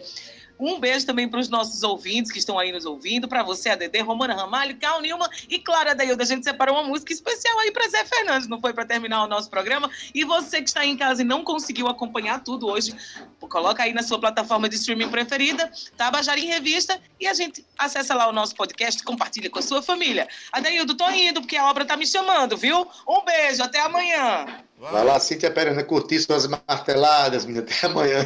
Um 0.61 0.79
beijo 0.79 1.07
também 1.07 1.27
para 1.27 1.39
os 1.39 1.49
nossos 1.49 1.81
ouvintes 1.81 2.31
que 2.31 2.37
estão 2.37 2.59
aí 2.59 2.71
nos 2.71 2.85
ouvindo, 2.85 3.27
para 3.27 3.41
você, 3.41 3.69
a 3.69 3.75
Dedê, 3.75 4.01
Romana 4.01 4.35
Ramalho, 4.35 4.77
Cal 4.77 5.01
Nilma 5.01 5.27
e 5.49 5.57
Clara 5.57 5.95
Dailda. 5.95 6.21
A 6.21 6.25
gente 6.25 6.43
separou 6.43 6.75
uma 6.75 6.87
música 6.87 7.11
especial 7.11 7.57
aí 7.59 7.71
para 7.71 7.89
Zé 7.89 8.05
Fernandes, 8.05 8.47
não 8.47 8.61
foi 8.61 8.71
para 8.71 8.85
terminar 8.85 9.23
o 9.23 9.27
nosso 9.27 9.49
programa? 9.49 9.89
E 10.13 10.23
você 10.23 10.61
que 10.61 10.69
está 10.69 10.85
em 10.85 10.95
casa 10.95 11.23
e 11.23 11.25
não 11.25 11.43
conseguiu 11.43 11.87
acompanhar 11.87 12.43
tudo 12.43 12.67
hoje, 12.67 12.95
coloca 13.39 13.81
aí 13.81 13.91
na 13.91 14.03
sua 14.03 14.19
plataforma 14.19 14.69
de 14.69 14.75
streaming 14.75 15.09
preferida, 15.09 15.71
Tabajara 15.97 16.39
em 16.39 16.45
Revista, 16.45 17.01
e 17.19 17.27
a 17.27 17.33
gente 17.33 17.65
acessa 17.75 18.13
lá 18.13 18.29
o 18.29 18.31
nosso 18.31 18.55
podcast, 18.55 19.03
compartilha 19.03 19.49
com 19.49 19.57
a 19.57 19.63
sua 19.63 19.81
família. 19.81 20.27
Adaildo, 20.51 20.95
tô 20.95 21.09
indo 21.09 21.41
porque 21.41 21.57
a 21.57 21.67
obra 21.67 21.85
tá 21.85 21.97
me 21.97 22.05
chamando, 22.05 22.55
viu? 22.55 22.87
Um 23.07 23.25
beijo, 23.25 23.63
até 23.63 23.79
amanhã. 23.79 24.45
Vai 24.77 25.03
lá, 25.03 25.19
Cíntia 25.19 25.49
Perana, 25.49 25.83
curtir 25.83 26.19
suas 26.19 26.45
marteladas, 26.45 27.45
menina, 27.45 27.65
até 27.65 27.87
amanhã. 27.87 28.25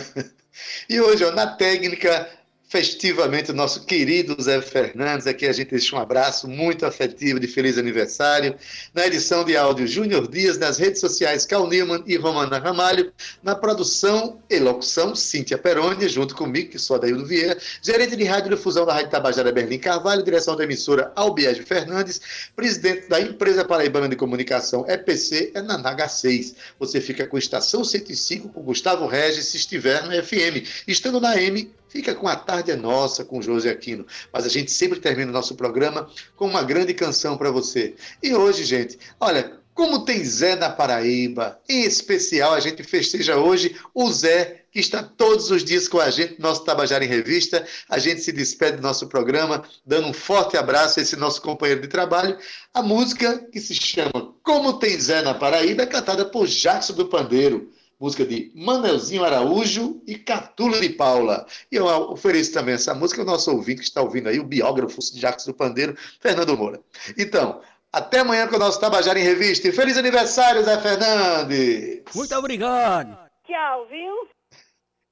E 0.89 0.99
hoje, 0.99 1.25
ó, 1.25 1.31
na 1.31 1.47
técnica, 1.47 2.29
festivamente, 2.75 3.51
o 3.51 3.53
nosso 3.53 3.85
querido 3.85 4.35
Zé 4.37 4.61
Fernandes. 4.61 5.25
Aqui 5.27 5.47
a 5.47 5.53
gente 5.53 5.69
deixa 5.69 5.95
um 5.95 5.99
abraço 5.99 6.45
muito 6.45 6.85
afetivo 6.85 7.39
de 7.39 7.47
feliz 7.47 7.77
aniversário. 7.77 8.53
Na 8.93 9.07
edição 9.07 9.45
de 9.45 9.55
áudio, 9.55 9.87
Júnior 9.87 10.27
Dias, 10.27 10.57
nas 10.57 10.77
redes 10.77 10.99
sociais, 10.99 11.45
Cal 11.45 11.69
Newman 11.69 12.03
e 12.05 12.17
Romana 12.17 12.59
Ramalho. 12.59 13.13
Na 13.41 13.55
produção 13.55 14.41
e 14.49 14.59
locução, 14.59 15.15
Cíntia 15.15 15.57
Peroni, 15.57 16.09
junto 16.09 16.35
comigo, 16.35 16.71
que 16.71 16.77
sou 16.77 16.97
Adaildo 16.97 17.25
Vieira. 17.25 17.57
Gerente 17.81 18.13
de 18.13 18.25
rádio 18.25 18.53
difusão 18.53 18.85
da 18.85 18.91
Rádio 18.91 19.09
Tabajara 19.09 19.53
Berlim 19.53 19.79
Carvalho, 19.79 20.21
direção 20.21 20.57
da 20.57 20.65
emissora 20.65 21.13
Albiege 21.15 21.63
Fernandes, 21.63 22.19
presidente 22.57 23.07
da 23.07 23.21
empresa 23.21 23.63
Paraibana 23.63 24.09
de 24.09 24.17
Comunicação 24.17 24.85
EPC, 24.85 25.53
é 25.55 25.61
na 25.61 25.77
Naga 25.77 26.09
6. 26.09 26.55
Você 26.77 26.99
fica 26.99 27.25
com 27.25 27.37
Estação 27.37 27.85
105 27.85 28.49
com 28.49 28.61
Gustavo 28.63 29.07
Regis, 29.07 29.45
se 29.45 29.55
estiver 29.55 30.05
na 30.05 30.21
FM. 30.21 30.67
Estando 30.85 31.21
na 31.21 31.41
M, 31.41 31.71
Fica 31.87 32.13
com 32.13 32.27
a 32.27 32.35
tarde 32.35 32.71
é 32.71 32.75
nossa 32.75 33.23
com 33.23 33.41
José 33.41 33.69
Aquino. 33.69 34.05
Mas 34.31 34.45
a 34.45 34.49
gente 34.49 34.71
sempre 34.71 34.99
termina 34.99 35.31
o 35.31 35.33
nosso 35.33 35.55
programa 35.55 36.09
com 36.35 36.47
uma 36.47 36.63
grande 36.63 36.93
canção 36.93 37.37
para 37.37 37.51
você. 37.51 37.95
E 38.21 38.33
hoje, 38.33 38.63
gente, 38.63 38.97
olha, 39.19 39.59
como 39.75 40.05
tem 40.05 40.23
Zé 40.23 40.55
na 40.55 40.69
Paraíba, 40.69 41.59
em 41.67 41.83
especial 41.83 42.53
a 42.53 42.61
gente 42.61 42.81
festeja 42.81 43.35
hoje 43.35 43.75
o 43.93 44.09
Zé, 44.09 44.63
que 44.71 44.79
está 44.79 45.03
todos 45.03 45.51
os 45.51 45.65
dias 45.65 45.89
com 45.89 45.99
a 45.99 46.09
gente, 46.09 46.39
nosso 46.39 46.63
Tabajara 46.63 47.03
em 47.03 47.09
Revista. 47.09 47.67
A 47.89 47.99
gente 47.99 48.21
se 48.21 48.31
despede 48.31 48.77
do 48.77 48.83
nosso 48.83 49.07
programa, 49.07 49.63
dando 49.85 50.07
um 50.07 50.13
forte 50.13 50.55
abraço 50.55 50.99
a 50.99 51.03
esse 51.03 51.17
nosso 51.17 51.41
companheiro 51.41 51.81
de 51.81 51.89
trabalho. 51.89 52.37
A 52.73 52.81
música 52.81 53.37
que 53.51 53.59
se 53.59 53.75
chama 53.75 54.33
Como 54.41 54.79
Tem 54.79 54.97
Zé 54.97 55.21
na 55.21 55.33
Paraíba 55.33 55.83
é 55.83 55.85
cantada 55.85 56.23
por 56.23 56.47
Jackson 56.47 56.93
do 56.93 57.07
Pandeiro 57.07 57.69
música 57.99 58.25
de 58.25 58.51
Manelzinho 58.55 59.23
Araújo 59.23 60.01
e 60.05 60.15
Catula 60.15 60.79
de 60.79 60.89
Paula. 60.89 61.45
E 61.71 61.75
eu 61.75 61.85
ofereço 61.85 62.53
também 62.53 62.75
essa 62.75 62.93
música 62.93 63.21
ao 63.21 63.27
nosso 63.27 63.51
ouvinte 63.51 63.81
que 63.81 63.87
está 63.87 64.01
ouvindo 64.01 64.29
aí, 64.29 64.39
o 64.39 64.43
biógrafo 64.43 64.99
de 64.99 65.19
Jacques 65.19 65.45
do 65.45 65.53
Pandeiro, 65.53 65.97
Fernando 66.19 66.57
Moura. 66.57 66.81
Então, 67.17 67.61
até 67.91 68.19
amanhã 68.19 68.47
com 68.47 68.57
o 68.57 68.59
nosso 68.59 68.79
Tabajara 68.79 69.19
em 69.19 69.23
Revista. 69.23 69.67
E 69.67 69.71
feliz 69.71 69.97
aniversário, 69.97 70.63
Zé 70.63 70.77
Fernandes! 70.79 72.03
Muito 72.13 72.35
obrigado! 72.35 73.17
Tchau, 73.47 73.87
viu? 73.87 74.27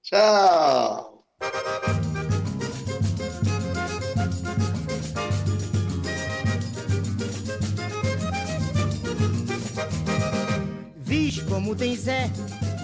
Tchau! 0.04 1.24
Vixe, 10.98 11.46
como 11.46 11.76
tem 11.76 11.96
Zé 11.96 12.30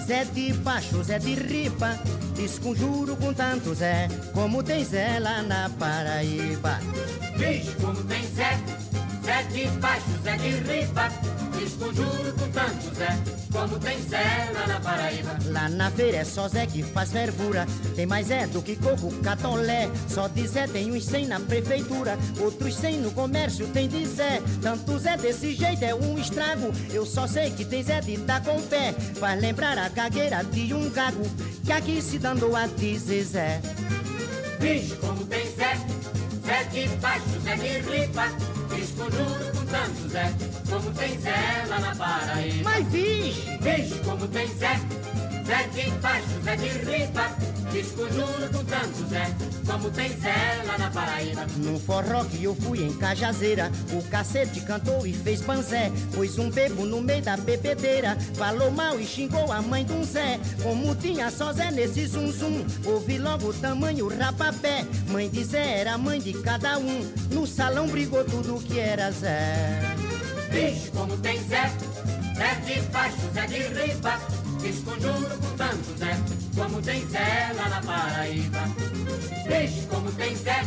Zé 0.10 0.26
de 0.26 0.54
baixo, 0.54 1.04
Zé 1.04 1.20
de 1.20 1.36
ripa, 1.36 1.96
desconjuro 2.36 3.16
com 3.16 3.32
tanto 3.32 3.76
Zé, 3.76 4.08
como 4.34 4.64
tem 4.64 4.84
Zé 4.84 5.20
lá 5.20 5.44
na 5.44 5.70
Paraíba. 5.78 6.80
Vixe, 7.38 7.76
como 7.80 8.04
tem 8.06 8.26
Zé, 8.34 8.58
Zé 9.30 9.44
de 9.44 9.68
baixo, 9.78 10.06
Zé 10.24 10.38
de 10.38 10.50
ripa, 10.50 11.08
desconjuro 11.56 12.34
com 12.34 12.50
tanto 12.50 12.96
Zé, 12.96 13.16
como 13.52 13.78
tem 13.78 14.02
Zé 14.02 14.50
lá 14.56 14.66
na 14.66 14.80
Paraíba. 14.80 15.38
Lá 15.46 15.70
na 15.70 15.92
feira 15.92 16.18
é 16.18 16.24
só 16.24 16.48
Zé 16.48 16.66
que 16.66 16.82
faz 16.82 17.12
fervura, 17.12 17.68
tem 17.96 18.08
mais 18.08 18.26
Zé 18.26 18.48
do 18.48 18.60
que 18.64 18.76
coco, 18.76 19.12
catolé. 19.22 19.88
Só 20.08 20.28
de 20.28 20.48
Zé 20.48 20.66
tem 20.66 20.92
uns 20.92 21.06
cem 21.06 21.28
na 21.28 21.40
prefeitura, 21.40 22.18
outros 22.40 22.74
cem 22.74 23.00
no 23.00 23.12
comércio 23.12 23.68
tem 23.68 23.88
de 23.88 24.04
Zé. 24.04 24.42
Tanto 24.64 24.98
Zé 24.98 25.16
desse 25.16 25.54
jeito 25.54 25.84
é 25.84 25.94
um 25.94 26.18
estrago, 26.18 26.74
eu 26.92 27.06
só 27.06 27.28
sei 27.28 27.52
que 27.52 27.64
tem 27.64 27.84
Zé 27.84 28.02
de 28.02 28.18
dar 28.18 28.44
com 28.44 28.60
pé, 28.64 28.94
faz 29.20 29.40
lembrar 29.40 29.78
a 29.78 29.90
gagueira 29.90 30.44
de 30.44 30.74
um 30.74 30.90
gago, 30.90 31.22
que 31.64 31.72
aqui 31.72 32.02
se 32.02 32.18
dando 32.18 32.56
a 32.56 32.66
dizer 32.66 33.24
Zé. 33.26 33.62
Vixe, 34.60 34.96
como 34.96 35.24
tem 35.26 35.46
Zé, 35.52 35.78
Zé 36.44 36.64
de 36.72 36.88
baixo, 36.96 37.40
Zé 37.44 37.56
de 37.58 38.59
ripa, 38.80 39.04
desconjuro 39.10 39.52
com 39.52 39.66
tanto 39.66 40.10
Zé, 40.10 40.34
como 40.70 40.92
tem 40.92 41.20
Zé 41.20 41.66
lá 41.68 41.80
na 41.80 41.96
Paraíba. 41.96 42.70
Mas 42.70 42.88
vixe! 42.88 43.58
Vixe, 43.62 44.00
como 44.04 44.28
tem 44.28 44.48
Zé, 44.48 44.80
Zé 45.46 45.68
de 45.74 45.92
baixo, 46.00 46.28
Zé 46.44 46.56
de 46.56 46.68
ripa, 46.68 47.30
desconjuro 47.72 48.50
com 48.52 48.64
tanto 48.66 49.08
Zé, 49.10 49.36
como 49.66 49.90
tem 49.92 50.10
Zé 50.10 50.64
lá 50.66 50.78
na 50.78 50.90
Paraíba. 50.90 51.46
No 51.58 51.80
forró 51.80 52.26
que 52.26 52.44
eu 52.44 52.56
fui 52.56 52.84
em 52.84 52.94
Cajazeira, 52.94 53.72
o 53.94 54.04
cacete 54.10 54.62
cantou 54.62 55.06
e 55.06 55.14
fez 55.14 55.42
panzé. 55.42 55.92
Pôs 56.14 56.38
um 56.38 56.50
bebo 56.50 56.86
no 56.86 57.02
meio 57.02 57.22
da 57.22 57.38
bebedeira, 57.38 58.18
falou 58.36 58.72
mal 58.72 59.00
e 59.00 59.06
xingou 59.06 59.52
a 59.52 59.62
mãe 59.62 59.86
de 59.86 59.94
um 59.94 60.04
Zé. 60.04 60.40
Como 60.62 60.96
tinha 60.96 61.30
só 61.32 61.54
Zé 61.54 61.72
nesse 61.72 62.08
zum 62.08 62.32
zum, 62.32 62.66
ouvi 62.86 63.18
logo 63.18 63.50
o 63.50 63.54
tamanho 63.54 64.08
rapapé. 64.08 64.86
Mãe 65.10 65.30
de 65.30 65.44
Zé 65.44 65.80
era 65.80 65.98
mãe 65.98 66.20
de 66.20 66.34
cada 66.34 66.78
um, 66.78 67.02
no 67.32 67.46
salão 67.46 67.88
brigou 67.88 68.24
tudo 68.24 68.62
que 68.62 68.80
era 68.80 69.12
Zé. 69.12 69.82
Vixe, 70.52 70.90
como 70.92 71.16
tem 71.18 71.40
Zé, 71.44 71.72
Zé 72.36 72.56
de 72.66 72.82
baixo, 72.90 73.18
Zé 73.34 73.46
de 73.46 73.58
riba, 73.60 74.20
desconjuro 74.62 75.38
com 75.38 75.58
tanto 75.58 75.98
Zé, 75.98 76.18
como 76.60 76.82
tem 76.82 77.08
Zé 77.08 77.54
lá 77.56 77.70
na 77.70 77.82
Paraíba. 77.82 78.60
Vixe, 79.48 79.88
como 79.88 80.12
tem 80.12 80.36
Zé, 80.36 80.62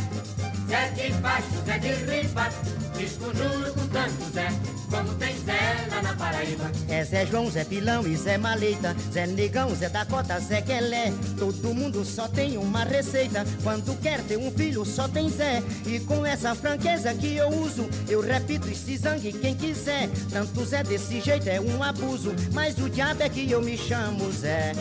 Zé 0.67 0.89
de 0.89 1.13
baixo, 1.21 1.63
Zé 1.65 1.77
de 1.77 1.93
riba, 1.93 2.49
desconjuro 2.93 3.73
com 3.73 3.87
tanto 3.87 4.31
Zé, 4.33 4.47
como 4.89 5.13
tem 5.15 5.37
Zé 5.39 5.87
lá 5.89 6.01
na 6.01 6.15
Paraíba. 6.15 6.71
É 6.87 7.03
Zé 7.03 7.25
João, 7.25 7.49
Zé 7.49 7.63
Pilão 7.63 8.07
e 8.07 8.15
Zé 8.15 8.37
Maleita, 8.37 8.95
Zé 9.11 9.27
Negão, 9.27 9.75
Zé 9.75 9.89
Dakota, 9.89 10.39
Zé 10.39 10.61
Quelé. 10.61 11.13
Todo 11.37 11.73
mundo 11.73 12.05
só 12.05 12.27
tem 12.27 12.57
uma 12.57 12.83
receita. 12.83 13.45
Quando 13.63 13.99
quer 14.01 14.21
ter 14.21 14.37
um 14.37 14.51
filho, 14.51 14.85
só 14.85 15.07
tem 15.07 15.29
Zé. 15.29 15.63
E 15.85 15.99
com 15.99 16.25
essa 16.25 16.55
franqueza 16.55 17.13
que 17.13 17.35
eu 17.35 17.49
uso, 17.49 17.89
eu 18.07 18.21
repito 18.21 18.69
e 18.69 18.75
se 18.75 18.97
zangue 18.97 19.33
quem 19.33 19.55
quiser. 19.55 20.09
Tanto 20.31 20.63
Zé 20.65 20.83
desse 20.83 21.19
jeito 21.19 21.47
é 21.47 21.59
um 21.59 21.81
abuso, 21.81 22.33
mas 22.53 22.77
o 22.77 22.89
diabo 22.89 23.23
é 23.23 23.29
que 23.29 23.49
eu 23.49 23.61
me 23.61 23.77
chamo 23.77 24.31
Zé. 24.31 24.73